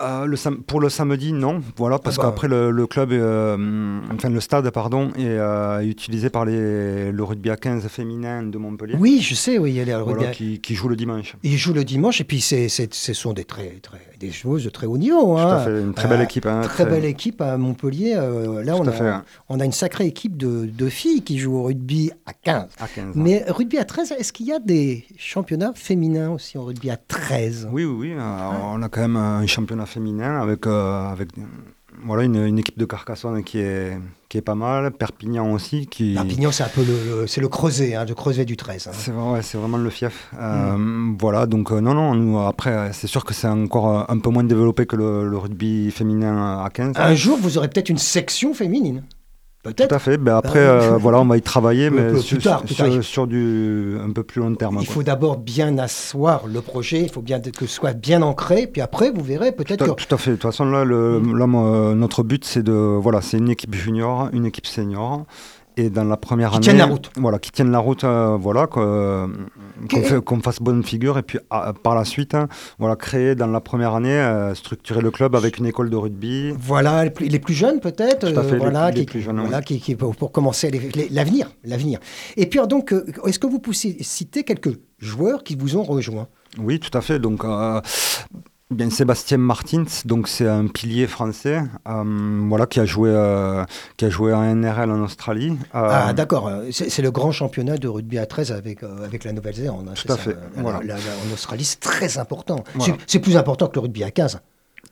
Euh, 0.00 0.26
le 0.26 0.36
pour 0.62 0.80
le 0.80 0.88
samedi, 0.90 1.32
non. 1.32 1.60
Voilà, 1.76 1.98
parce 1.98 2.16
Ah 2.20 2.22
bah. 2.22 2.28
qu'après 2.28 2.46
le, 2.46 2.70
le 2.70 2.86
club, 2.86 3.10
euh, 3.10 3.98
enfin 4.14 4.30
le 4.30 4.38
stade, 4.38 4.70
pardon, 4.70 5.08
est 5.16 5.24
euh, 5.26 5.80
utilisé 5.80 6.30
par 6.30 6.44
les, 6.44 7.10
le 7.10 7.24
rugby 7.24 7.50
à 7.50 7.56
15 7.56 7.84
féminin 7.88 8.44
de 8.44 8.56
Montpellier. 8.58 8.94
Oui, 8.96 9.20
je 9.20 9.34
sais, 9.34 9.58
oui, 9.58 9.70
il 9.70 9.76
y 9.76 9.80
a 9.80 9.84
les 9.84 10.00
Voilà, 10.04 10.28
rugby- 10.30 10.32
qui, 10.32 10.60
qui 10.60 10.74
joue 10.76 10.88
le 10.88 10.94
dimanche. 10.94 11.34
Ils 11.42 11.56
jouent 11.58 11.72
le 11.72 11.82
dimanche 11.82 12.20
et 12.20 12.24
puis 12.24 12.40
c'est, 12.40 12.68
c'est- 12.68 12.94
ce 12.94 13.12
sont 13.12 13.32
des, 13.32 13.44
très, 13.44 13.70
très, 13.82 13.98
des 14.20 14.30
joueuses 14.30 14.62
de 14.64 14.70
très 14.70 14.86
haut 14.86 14.98
niveau. 14.98 15.34
Tout 15.34 15.38
hein. 15.40 15.56
à 15.56 15.64
fait, 15.64 15.80
une 15.80 15.94
très 15.94 16.06
belle 16.08 16.20
équipe. 16.22 16.46
hein, 16.46 16.60
Très 16.62 16.86
belle 16.86 17.04
équipe 17.04 17.40
à 17.40 17.56
Montpellier. 17.56 18.14
là, 18.14 18.74
Tout 18.76 18.82
on 18.82 18.86
à 18.86 18.90
a, 18.90 18.92
fait, 18.92 19.04
hein. 19.08 19.24
on 19.48 19.58
a 19.58 19.64
une 19.64 19.72
sacrée 19.72 20.06
équipe 20.06 20.36
de, 20.36 20.66
de 20.66 20.88
filles 20.88 21.22
qui 21.22 21.38
jouent 21.38 21.56
au 21.56 21.64
rugby 21.64 22.12
à 22.24 22.34
15. 22.34 22.68
À 22.78 22.86
15. 22.86 23.04
hein. 23.04 23.12
Mais 23.16 23.44
rugby 23.48 23.78
à 23.78 23.84
13, 23.84 24.12
est-ce 24.16 24.32
qu'il 24.32 24.46
y 24.46 24.52
a 24.52 24.60
des 24.60 25.04
championnats 25.16 25.72
féminins 25.74 26.30
aussi 26.30 26.56
en 26.56 26.62
rugby 26.62 26.88
à 26.90 26.96
13 26.96 27.68
Oui, 27.72 27.84
oui, 27.84 28.10
oui. 28.10 28.12
euh, 28.16 28.20
On 28.74 28.80
a 28.82 28.88
quand 28.88 29.00
même 29.00 29.16
un 29.16 29.44
championnat 29.48 29.86
féminin 29.88 30.40
avec, 30.40 30.66
euh, 30.66 31.08
avec 31.10 31.30
voilà, 32.04 32.22
une, 32.22 32.36
une 32.44 32.58
équipe 32.60 32.78
de 32.78 32.84
Carcassonne 32.84 33.42
qui 33.42 33.58
est, 33.58 33.98
qui 34.28 34.38
est 34.38 34.42
pas 34.42 34.54
mal. 34.54 34.92
Perpignan 34.92 35.50
aussi. 35.52 35.86
Qui... 35.88 36.14
Perpignan, 36.14 36.52
c'est 36.52 36.62
un 36.62 36.68
peu 36.68 36.82
le, 36.84 37.20
le- 37.22 37.26
c'est 37.26 37.40
le 37.40 37.48
creuset, 37.48 37.94
hein, 37.96 38.04
le 38.08 38.14
creuset 38.14 38.44
du 38.44 38.56
13. 38.56 38.86
hein. 38.86 38.90
C'est 38.94 39.10
ouais, 39.10 39.40
vraiment 39.60 39.78
le 39.78 39.90
fief. 39.90 40.30
Euh, 40.38 40.76
Voilà, 41.18 41.46
donc 41.46 41.72
euh, 41.72 41.80
non, 41.80 41.94
non, 41.94 42.14
nous, 42.14 42.38
après, 42.38 42.92
c'est 42.92 43.08
sûr 43.08 43.24
que 43.24 43.34
c'est 43.34 43.48
encore 43.48 44.08
un 44.08 44.18
peu 44.20 44.30
moins 44.30 44.44
développé 44.44 44.86
que 44.86 44.94
le, 44.96 45.28
le 45.28 45.36
rugby 45.38 45.90
féminin 45.90 46.62
à 46.64 46.70
15. 46.70 46.92
Un 46.96 47.14
jour, 47.16 47.36
vous 47.40 47.58
aurez 47.58 47.68
peut-être 47.68 47.88
une 47.88 47.98
section 47.98 48.54
féminine. 48.54 49.02
Peut-être. 49.62 49.88
Tout 49.88 49.94
à 49.94 49.98
fait. 49.98 50.16
Ben 50.18 50.36
après, 50.36 50.60
Euh, 50.60 50.92
euh, 50.92 50.96
voilà, 50.98 51.20
on 51.20 51.24
va 51.24 51.36
y 51.36 51.42
travailler, 51.42 51.90
mais 51.90 52.10
plus 52.10 52.22
sur, 52.22 52.40
tard, 52.42 52.62
sur- 53.02 53.26
du 53.26 53.96
un 54.00 54.10
peu 54.12 54.22
plus 54.22 54.40
long 54.40 54.54
terme. 54.54 54.78
Il 54.80 54.86
quoi. 54.86 54.94
faut 54.94 55.02
d'abord 55.02 55.36
bien 55.38 55.76
asseoir 55.78 56.46
le 56.46 56.60
projet, 56.60 57.02
il 57.02 57.10
faut 57.10 57.22
bien 57.22 57.40
que 57.40 57.66
ce 57.66 57.72
soit 57.74 57.92
bien 57.92 58.22
ancré, 58.22 58.66
puis 58.66 58.80
après, 58.80 59.10
vous 59.10 59.22
verrez 59.22 59.52
peut-être 59.52 59.84
Tout 59.84 59.94
que... 59.94 60.04
tout 60.04 60.14
à 60.14 60.18
fait. 60.18 60.30
De 60.30 60.36
toute 60.36 60.42
façon, 60.42 60.64
là, 60.64 60.84
le, 60.84 61.20
là, 61.36 61.46
moi, 61.46 61.94
notre 61.94 62.22
but, 62.22 62.44
c'est 62.44 62.62
de, 62.62 62.72
voilà, 62.72 63.20
c'est 63.20 63.38
une 63.38 63.48
équipe 63.50 63.74
junior, 63.74 64.28
une 64.32 64.46
équipe 64.46 64.66
senior, 64.66 65.24
et 65.78 65.90
dans 65.90 66.04
la 66.04 66.16
première 66.16 66.50
Qui 66.50 66.56
année, 66.56 66.64
tiennent 66.64 66.76
la 66.78 66.86
route. 66.86 67.10
Voilà, 67.16 67.38
qui 67.38 67.50
tiennent 67.52 67.70
la 67.70 67.78
route, 67.78 68.04
euh, 68.04 68.36
voilà, 68.38 68.66
que- 68.66 69.26
qu'on 69.88 70.20
qu'on 70.20 70.40
fasse 70.40 70.60
bonne 70.60 70.82
figure 70.82 71.16
et 71.18 71.22
puis 71.22 71.38
ah, 71.50 71.72
par 71.82 71.94
la 71.94 72.04
suite, 72.04 72.34
hein, 72.34 72.48
voilà, 72.78 72.96
créer 72.96 73.34
dans 73.34 73.46
la 73.46 73.60
première 73.60 73.94
année, 73.94 74.10
euh, 74.10 74.54
structurer 74.54 75.00
le 75.00 75.10
club 75.10 75.34
avec 75.36 75.58
une 75.58 75.66
école 75.66 75.88
de 75.90 75.96
rugby. 75.96 76.52
Voilà, 76.58 77.04
les 77.04 77.38
plus, 77.38 77.54
jeunes 77.54 77.80
peut-être, 77.80 78.28
voilà, 78.58 78.90
les 78.90 79.06
qui, 79.06 79.20
jeunes, 79.20 79.40
voilà, 79.40 79.62
qui, 79.62 79.80
qui- 79.80 79.94
pour, 79.94 80.14
pour 80.16 80.32
commencer 80.32 80.70
l'avenir, 81.10 81.50
l'avenir. 81.64 82.00
Et 82.36 82.46
puis 82.46 82.58
alors, 82.58 82.68
donc, 82.68 82.92
euh, 82.92 83.06
est-ce 83.26 83.38
que 83.38 83.46
vous 83.46 83.58
pouvez 83.60 83.76
citer 83.76 84.42
quelques 84.44 84.76
joueurs 84.98 85.44
qui 85.44 85.54
vous 85.56 85.76
ont 85.76 85.82
rejoint? 85.84 86.26
Oui, 86.58 86.80
tout 86.80 86.96
à 86.96 87.00
fait. 87.00 87.18
Donc, 87.18 87.44
euh, 87.44 87.80
bien 88.70 88.90
Sébastien 88.90 89.38
Martins, 89.38 89.84
donc 90.04 90.28
c'est 90.28 90.46
un 90.46 90.66
pilier 90.66 91.06
français, 91.06 91.62
euh, 91.88 92.44
voilà, 92.48 92.66
qui 92.66 92.80
a 92.80 92.84
joué, 92.84 93.08
euh, 93.10 93.64
qui 93.96 94.04
a 94.04 94.10
joué 94.10 94.34
en 94.34 94.42
NRL 94.42 94.90
en 94.90 95.02
Australie. 95.02 95.52
Euh, 95.74 95.88
Ah 95.90 96.12
d'accord, 96.12 96.50
c'est 96.70 97.00
le 97.02 97.10
grand 97.10 97.32
championnat 97.32 97.78
de 97.78 97.88
rugby 97.88 98.18
à 98.18 98.26
13 98.26 98.52
avec, 98.52 98.82
euh, 98.82 99.04
avec 99.06 99.24
la 99.24 99.32
Nouvelle-Zélande. 99.32 99.88
hein, 99.90 99.94
Tout 99.94 100.12
à 100.12 100.16
ça, 100.16 100.22
fait, 100.22 100.36
la- 100.56 100.62
voilà. 100.62 100.80
la- 100.80 100.94
la- 100.94 101.00
en 101.00 101.32
Australie, 101.32 101.64
c'est 101.64 101.80
très 101.80 102.18
important. 102.18 102.62
Voilà. 102.74 102.94
C'est 103.06 103.20
plus 103.20 103.36
important 103.38 103.68
que 103.68 103.74
le 103.76 103.80
rugby 103.80 104.04
à 104.04 104.10
15. 104.10 104.38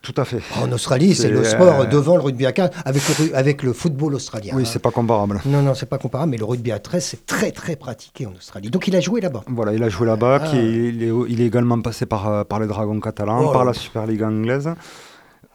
Tout 0.02 0.14
à 0.16 0.24
fait. 0.24 0.40
En 0.62 0.70
Australie, 0.72 1.14
c'est 1.14 1.28
le 1.30 1.42
sport 1.42 1.80
euh, 1.80 1.84
devant 1.86 2.16
le 2.16 2.22
rugby 2.22 2.46
à 2.46 2.52
15 2.52 2.70
avec 2.84 3.02
le, 3.08 3.14
ru- 3.24 3.34
avec 3.34 3.62
le 3.64 3.72
football 3.72 4.14
australien. 4.14 4.52
Oui, 4.54 4.62
hein. 4.62 4.68
c'est 4.70 4.78
pas 4.78 4.90
comparable. 4.92 5.40
Non, 5.46 5.62
non, 5.62 5.74
c'est 5.74 5.86
pas 5.88 5.98
comparable, 5.98 6.30
mais 6.30 6.36
le 6.36 6.44
rugby 6.44 6.70
à 6.70 6.78
13, 6.78 7.04
c'est 7.04 7.26
très, 7.26 7.50
très 7.50 7.74
pratiqué 7.76 8.26
en 8.26 8.32
Australie. 8.32 8.70
Donc 8.70 8.86
il 8.86 8.94
a 8.94 9.00
joué 9.00 9.20
là-bas. 9.20 9.42
Voilà, 9.48 9.72
il 9.72 9.82
a 9.82 9.88
joué 9.88 10.06
là-bas, 10.06 10.40
Ah. 10.44 10.50
il, 10.54 11.02
est, 11.02 11.10
il 11.28 11.40
est 11.40 11.46
également 11.46 11.80
passé 11.80 12.06
par, 12.06 12.28
euh, 12.28 12.44
par 12.44 12.60
les 12.60 12.66
Dragons 12.68 13.00
catalans, 13.00 13.46
Oh 13.48 13.52
par 13.52 13.64
la 13.64 13.72
Super 13.72 14.06
League 14.06 14.22
anglaise. 14.22 14.70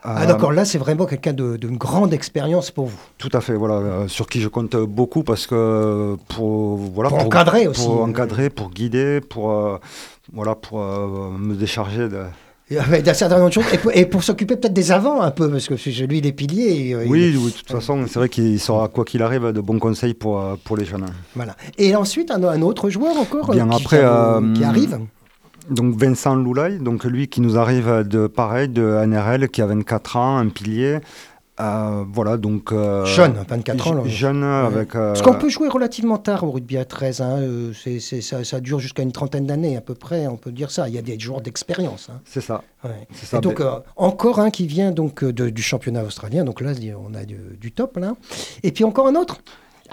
Ah 0.03 0.23
Euh, 0.23 0.25
d'accord, 0.25 0.51
là 0.51 0.65
c'est 0.65 0.79
vraiment 0.79 1.05
quelqu'un 1.05 1.31
d'une 1.33 1.77
grande 1.77 2.11
expérience 2.11 2.71
pour 2.71 2.87
vous. 2.87 2.97
Tout 3.19 3.29
à 3.33 3.39
fait, 3.39 3.53
voilà, 3.53 3.75
euh, 3.75 4.07
sur 4.07 4.25
qui 4.27 4.41
je 4.41 4.47
compte 4.47 4.75
beaucoup 4.75 5.21
parce 5.23 5.45
que 5.45 6.17
pour 6.29 6.75
voilà 6.77 7.09
Pour 7.09 7.19
encadrer 7.19 7.67
aussi. 7.67 7.85
pour 7.85 8.01
encadrer, 8.01 8.49
pour 8.49 8.71
guider, 8.71 9.21
pour 9.21 9.51
euh, 9.51 9.77
voilà, 10.33 10.55
pour 10.55 10.79
me 10.79 11.53
décharger 11.53 12.09
de. 12.09 12.21
Et 12.71 12.77
avec 12.79 13.03
d'un 13.03 13.13
certain 13.13 13.35
nombre 13.37 13.49
de 13.49 13.53
choses. 13.53 13.65
Et 13.93 14.05
pour, 14.05 14.23
s'occuper 14.23 14.55
peut-être 14.55 14.73
des 14.73 14.91
avants 14.93 15.21
un 15.21 15.29
peu, 15.31 15.49
parce 15.51 15.67
que 15.67 15.75
c'est 15.77 15.91
lui, 16.07 16.19
il 16.19 16.25
est 16.25 16.31
pilier. 16.31 16.87
et, 16.87 16.95
euh, 16.95 17.03
il- 17.05 17.11
Oui, 17.11 17.35
oui, 17.37 17.51
de 17.51 17.57
toute 17.57 17.69
façon, 17.69 18.05
c'est 18.07 18.17
vrai 18.17 18.29
qu'il 18.29 18.59
sera 18.59 18.87
quoi 18.87 19.03
qu'il 19.03 19.21
arrive 19.21 19.51
de 19.51 19.59
bons 19.61 19.77
conseils 19.77 20.13
pour 20.13 20.39
euh, 20.39 20.55
pour 20.63 20.77
les 20.77 20.85
jeunes. 20.85 21.05
Voilà. 21.35 21.55
Et 21.77 21.95
ensuite, 21.95 22.31
un, 22.31 22.41
un 22.43 22.61
autre 22.61 22.89
joueur 22.89 23.17
encore 23.17 23.51
Bien 23.51 23.67
euh, 23.67 23.75
qui, 23.75 23.81
après, 23.83 23.99
euh, 24.01 24.53
qui 24.53 24.63
arrive. 24.63 24.99
Donc 25.69 25.95
Vincent 25.95 26.35
Loulay, 26.35 26.79
donc 26.79 27.03
lui 27.03 27.27
qui 27.27 27.39
nous 27.39 27.57
arrive 27.57 28.03
de 28.07 28.25
pareil 28.27 28.67
de 28.67 28.81
NRL, 29.05 29.47
qui 29.49 29.61
a 29.61 29.67
24 29.67 30.15
ans, 30.17 30.37
un 30.37 30.47
pilier. 30.49 30.97
Euh, 31.61 32.03
voilà, 32.11 32.37
donc. 32.37 32.71
euh, 32.71 33.05
Jeune, 33.05 33.35
24 33.47 33.87
ans. 33.87 33.93
là. 33.93 34.01
je- 34.05 34.09
Jeune 34.09 34.43
avec. 34.43 34.95
euh, 34.95 35.09
Parce 35.13 35.21
qu'on 35.21 35.35
peut 35.35 35.49
jouer 35.49 35.67
relativement 35.69 36.17
tard 36.17 36.43
au 36.43 36.51
rugby 36.51 36.77
à 36.77 36.85
13. 36.85 37.21
hein, 37.21 37.37
euh, 37.39 37.71
c'est- 37.73 37.99
ça, 38.21 38.43
ça 38.43 38.59
dure 38.59 38.79
jusqu'à 38.79 39.03
une 39.03 39.11
trentaine 39.11 39.45
d'années 39.45 39.77
à 39.77 39.81
peu 39.81 39.93
près, 39.93 40.25
on 40.27 40.37
peut 40.37 40.51
dire 40.51 40.71
ça. 40.71 40.89
Il 40.89 40.95
y 40.95 40.97
a 40.97 41.01
des 41.01 41.19
joueurs 41.19 41.41
d'expérience. 41.41 42.09
hein. 42.11 42.19
C'est 42.25 42.41
ça. 42.41 42.63
Ouais. 42.83 43.07
C'est 43.13 43.25
ça. 43.27 43.37
Et 43.37 43.41
donc, 43.41 43.59
mais- 43.59 43.65
euh, 43.65 43.79
encore 43.95 44.39
un 44.39 44.49
qui 44.49 44.65
vient 44.65 44.91
donc 44.91 45.23
euh, 45.23 45.31
de- 45.31 45.49
du 45.49 45.61
championnat 45.61 46.03
australien. 46.03 46.43
Donc 46.45 46.61
là, 46.61 46.71
on 47.07 47.13
a 47.13 47.25
du, 47.25 47.37
du 47.59 47.71
top 47.71 47.97
là. 47.97 48.15
Et 48.63 48.71
puis 48.71 48.83
encore 48.83 49.07
un 49.07 49.15
autre. 49.15 49.37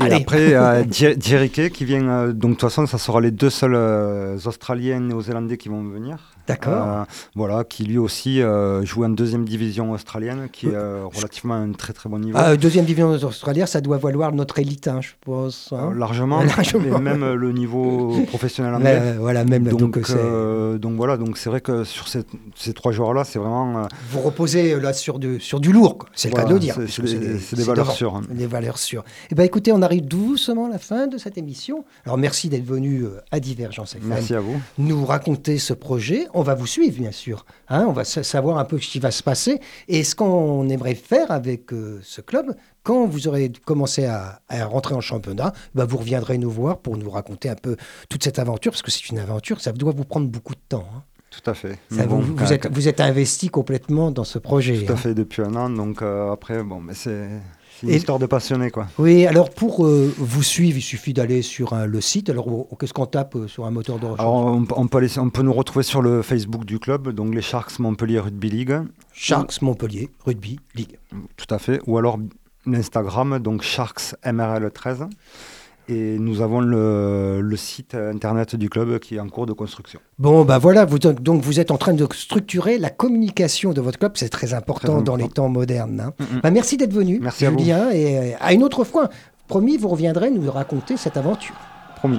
Et 0.01 0.05
Allez. 0.05 0.15
après, 0.17 0.55
euh, 0.55 0.85
qui 0.85 1.85
vient. 1.85 2.09
euh, 2.09 2.33
donc, 2.33 2.53
de 2.53 2.57
toute 2.57 2.61
façon, 2.63 2.87
ça 2.87 2.99
sera 2.99 3.21
les 3.21 3.33
deux 3.33 3.51
seuls 3.51 3.75
euh, 3.75 4.39
Australiens 4.47 4.97
et 4.97 5.01
Néo-Zélandais 5.01 5.57
qui 5.59 5.69
vont 5.69 5.83
venir. 5.83 6.35
D'accord. 6.49 6.89
Euh, 7.01 7.05
voilà, 7.35 7.65
qui 7.65 7.85
lui 7.85 7.99
aussi 7.99 8.41
euh, 8.41 8.85
joue 8.85 9.05
en 9.05 9.11
deuxième 9.11 9.45
division 9.45 9.93
australienne, 9.93 10.49
qui 10.51 10.67
est 10.67 10.75
euh, 10.75 11.05
relativement 11.05 11.55
à 11.55 11.59
un 11.59 11.73
très 11.73 11.93
très 11.93 12.09
bon 12.09 12.19
niveau. 12.19 12.39
Ah, 12.41 12.57
deuxième 12.57 12.85
division 12.87 13.11
australienne, 13.11 13.67
ça 13.67 13.81
doit 13.81 13.99
valoir 13.99 14.33
notre 14.33 14.59
élite, 14.59 14.89
hein, 14.89 15.01
je 15.01 15.11
pense. 15.21 15.73
hein. 15.73 15.93
Largement, 15.97 16.43
Largement. 16.57 16.97
et 16.97 17.01
même 17.01 17.35
le 17.35 17.53
niveau 17.53 18.17
professionnel 18.29 18.75
anglais. 18.75 19.15
voilà, 19.19 19.45
même 19.45 19.65
Donc, 19.65 19.81
donc, 19.81 20.07
c'est- 20.07 20.79
donc 20.79 20.97
voilà, 20.97 21.17
donc 21.17 21.37
c'est 21.39 21.51
vrai 21.51 21.61
que 21.61 21.85
sur 21.85 22.09
ces, 22.09 22.23
ces 22.57 22.73
trois 22.73 22.93
joueurs-là, 22.93 23.25
c'est 23.25 23.39
vraiment. 23.39 23.87
vous 24.11 24.21
reposez 24.21 24.79
là 24.81 24.93
sur 24.93 25.19
du, 25.19 25.41
sur 25.41 25.61
du 25.61 25.73
lourd, 25.73 25.99
c'est 26.15 26.31
le 26.31 26.35
cas 26.37 26.45
de 26.45 26.59
dire. 26.59 26.77
c'est- 26.89 27.55
des- 27.57 27.63
valeurs 27.63 27.91
sûres. 27.93 28.17
hein. 28.17 28.23
Des 28.31 28.47
valeurs 28.47 28.79
sûres. 28.79 29.05
Eh 29.31 29.35
ben, 29.35 29.43
écoutez, 29.45 29.73
on 29.73 29.83
arrive 29.83 30.07
doucement 30.07 30.67
à 30.67 30.71
la 30.71 30.79
fin 30.79 31.07
de 31.07 31.19
cette 31.19 31.37
émission. 31.37 31.85
Alors 32.07 32.17
merci 32.19 32.49
d'être 32.49 32.65
venu 32.65 33.05
à 33.31 33.41
Divergence 33.41 33.95
FM 33.95 34.09
Merci 34.09 34.35
à 34.35 34.41
vous. 34.41 34.57
nous 34.79 35.05
raconter 35.05 35.59
ce 35.59 35.75
projet. 35.75 36.27
On 36.39 36.43
va 36.43 36.55
vous 36.55 36.67
suivre, 36.69 36.97
bien 36.99 37.11
sûr. 37.11 37.45
Hein, 37.69 37.87
on 37.89 37.93
va 37.93 38.05
sa- 38.05 38.23
savoir 38.23 38.59
un 38.59 38.65
peu 38.65 38.79
ce 38.79 38.89
qui 38.89 39.01
va 39.01 39.11
se 39.11 39.23
passer 39.25 39.61
et 39.89 40.05
ce 40.05 40.15
qu'on 40.15 40.69
aimerait 40.69 40.95
faire 40.95 41.31
avec 41.33 41.73
euh, 41.73 41.99
ce 42.03 42.21
club. 42.21 42.55
Quand 42.85 43.07
vous 43.07 43.27
aurez 43.27 43.51
commencé 43.65 44.05
à, 44.05 44.41
à 44.49 44.65
rentrer 44.65 44.95
en 44.95 45.01
championnat, 45.01 45.53
bah, 45.75 45.85
vous 45.85 45.97
reviendrez 45.97 46.39
nous 46.39 46.51
voir 46.51 46.79
pour 46.79 46.97
nous 46.97 47.11
raconter 47.11 47.49
un 47.49 47.57
peu 47.57 47.77
toute 48.09 48.23
cette 48.23 48.39
aventure, 48.39 48.71
parce 48.73 48.83
que 48.83 48.91
c'est 48.93 49.09
une 49.11 49.19
aventure, 49.19 49.61
ça 49.61 49.73
doit 49.73 49.93
vous 49.93 50.05
prendre 50.05 50.29
beaucoup 50.29 50.55
de 50.55 50.61
temps. 50.69 50.87
hein. 50.97 51.03
Tout 51.31 51.51
à 51.51 51.55
fait. 51.55 51.79
Ça, 51.91 52.07
bon, 52.07 52.21
vous, 52.21 52.53
êtes, 52.53 52.73
vous 52.73 52.89
êtes 52.89 53.01
investi 53.01 53.49
complètement 53.51 54.11
dans 54.11 54.25
ce 54.25 54.39
projet. 54.39 54.85
Tout 54.85 54.93
à 54.93 54.95
hein. 54.95 54.99
fait 54.99 55.15
depuis 55.15 55.43
un 55.43 55.55
an, 55.57 55.69
donc 55.69 56.01
euh, 56.03 56.33
après, 56.33 56.63
bon, 56.63 56.81
mais 56.81 56.95
c'est 56.95 57.29
une 57.83 57.91
Et- 57.91 57.97
histoire 57.97 58.19
de 58.19 58.27
passionné, 58.27 58.71
quoi. 58.71 58.87
Oui, 58.99 59.27
alors 59.27 59.51
pour 59.51 59.85
euh, 59.87 60.13
vous 60.19 60.43
suivre, 60.43 60.79
il 60.79 60.83
suffit 60.83 61.13
d'aller 61.13 61.43
sur 61.43 61.73
un- 61.73 61.87
le 61.87 62.01
site. 62.01 62.31
Alors, 62.31 62.47
qu'est-ce 62.79 62.93
qu'on 62.93 63.07
tape 63.07 63.37
euh, 63.37 63.47
sur 63.49 63.67
un 63.67 63.71
moteur 63.71 63.99
de 63.99 64.05
recherche? 64.07 64.21
Alors, 64.21 64.35
on, 64.47 64.67
on 64.77 64.87
peut 64.89 64.99
aller- 64.99 65.19
on 65.19 65.31
peut 65.31 65.43
nous 65.43 65.53
retrouver 65.53 65.83
sur 65.83 66.03
le 66.03 66.23
Facebook 66.23 66.65
du 66.65 66.79
club, 66.79 67.09
donc 67.11 67.35
les 67.35 67.43
Sharks 67.43 67.79
Montpellier 67.79 68.21
Rugby 68.21 68.51
League, 68.51 68.79
Sharks 69.13 69.63
Montpellier 69.63 70.09
Rugby 70.25 70.59
League. 70.75 70.99
tout 71.37 71.55
à 71.55 71.59
fait, 71.59 71.81
ou 71.87 71.99
alors 71.99 72.19
l'Instagram, 72.67 73.39
donc 73.39 73.63
Sharks 73.63 74.15
MRL 74.25 74.71
13. 74.71 75.07
Et 75.91 76.19
nous 76.19 76.43
avons 76.43 76.61
le, 76.61 77.41
le 77.41 77.57
site 77.57 77.95
internet 77.95 78.55
du 78.57 78.69
club 78.69 78.99
qui 78.99 79.17
est 79.17 79.21
en 79.21 79.29
cours 79.29 79.47
de 79.47 79.55
construction. 79.55 80.01
Bon, 80.19 80.45
bah 80.45 80.59
voilà, 80.59 80.85
vous, 80.85 80.99
donc 80.99 81.43
vous 81.43 81.61
êtes 81.61 81.71
en 81.71 81.79
train 81.79 81.95
de 81.95 82.07
structurer 82.13 82.77
la 82.77 82.91
communication 82.91 83.73
de 83.73 83.81
votre 83.81 83.99
club, 83.99 84.13
c'est 84.17 84.29
très 84.29 84.53
important 84.53 85.01
dans 85.01 85.17
les 85.17 85.29
temps 85.29 85.49
modernes. 85.49 86.01
hein. 86.01 86.13
Mhm. 86.19 86.41
Bah, 86.43 86.51
merci 86.51 86.77
d'être 86.77 86.93
venu, 86.93 87.21
Merci 87.23 87.47
à 87.47 87.51
vous. 87.51 87.59
Julien, 87.59 87.91
et 87.91 88.19
euh, 88.35 88.37
à 88.41 88.53
une 88.53 88.63
autre 88.63 88.85
fois. 88.85 89.09
Promis, 89.47 89.79
vous 89.79 89.89
reviendrez 89.89 90.31
nous 90.31 90.51
raconter 90.51 90.99
cette 90.99 91.17
aventure. 91.17 91.55
Promis. 91.97 92.19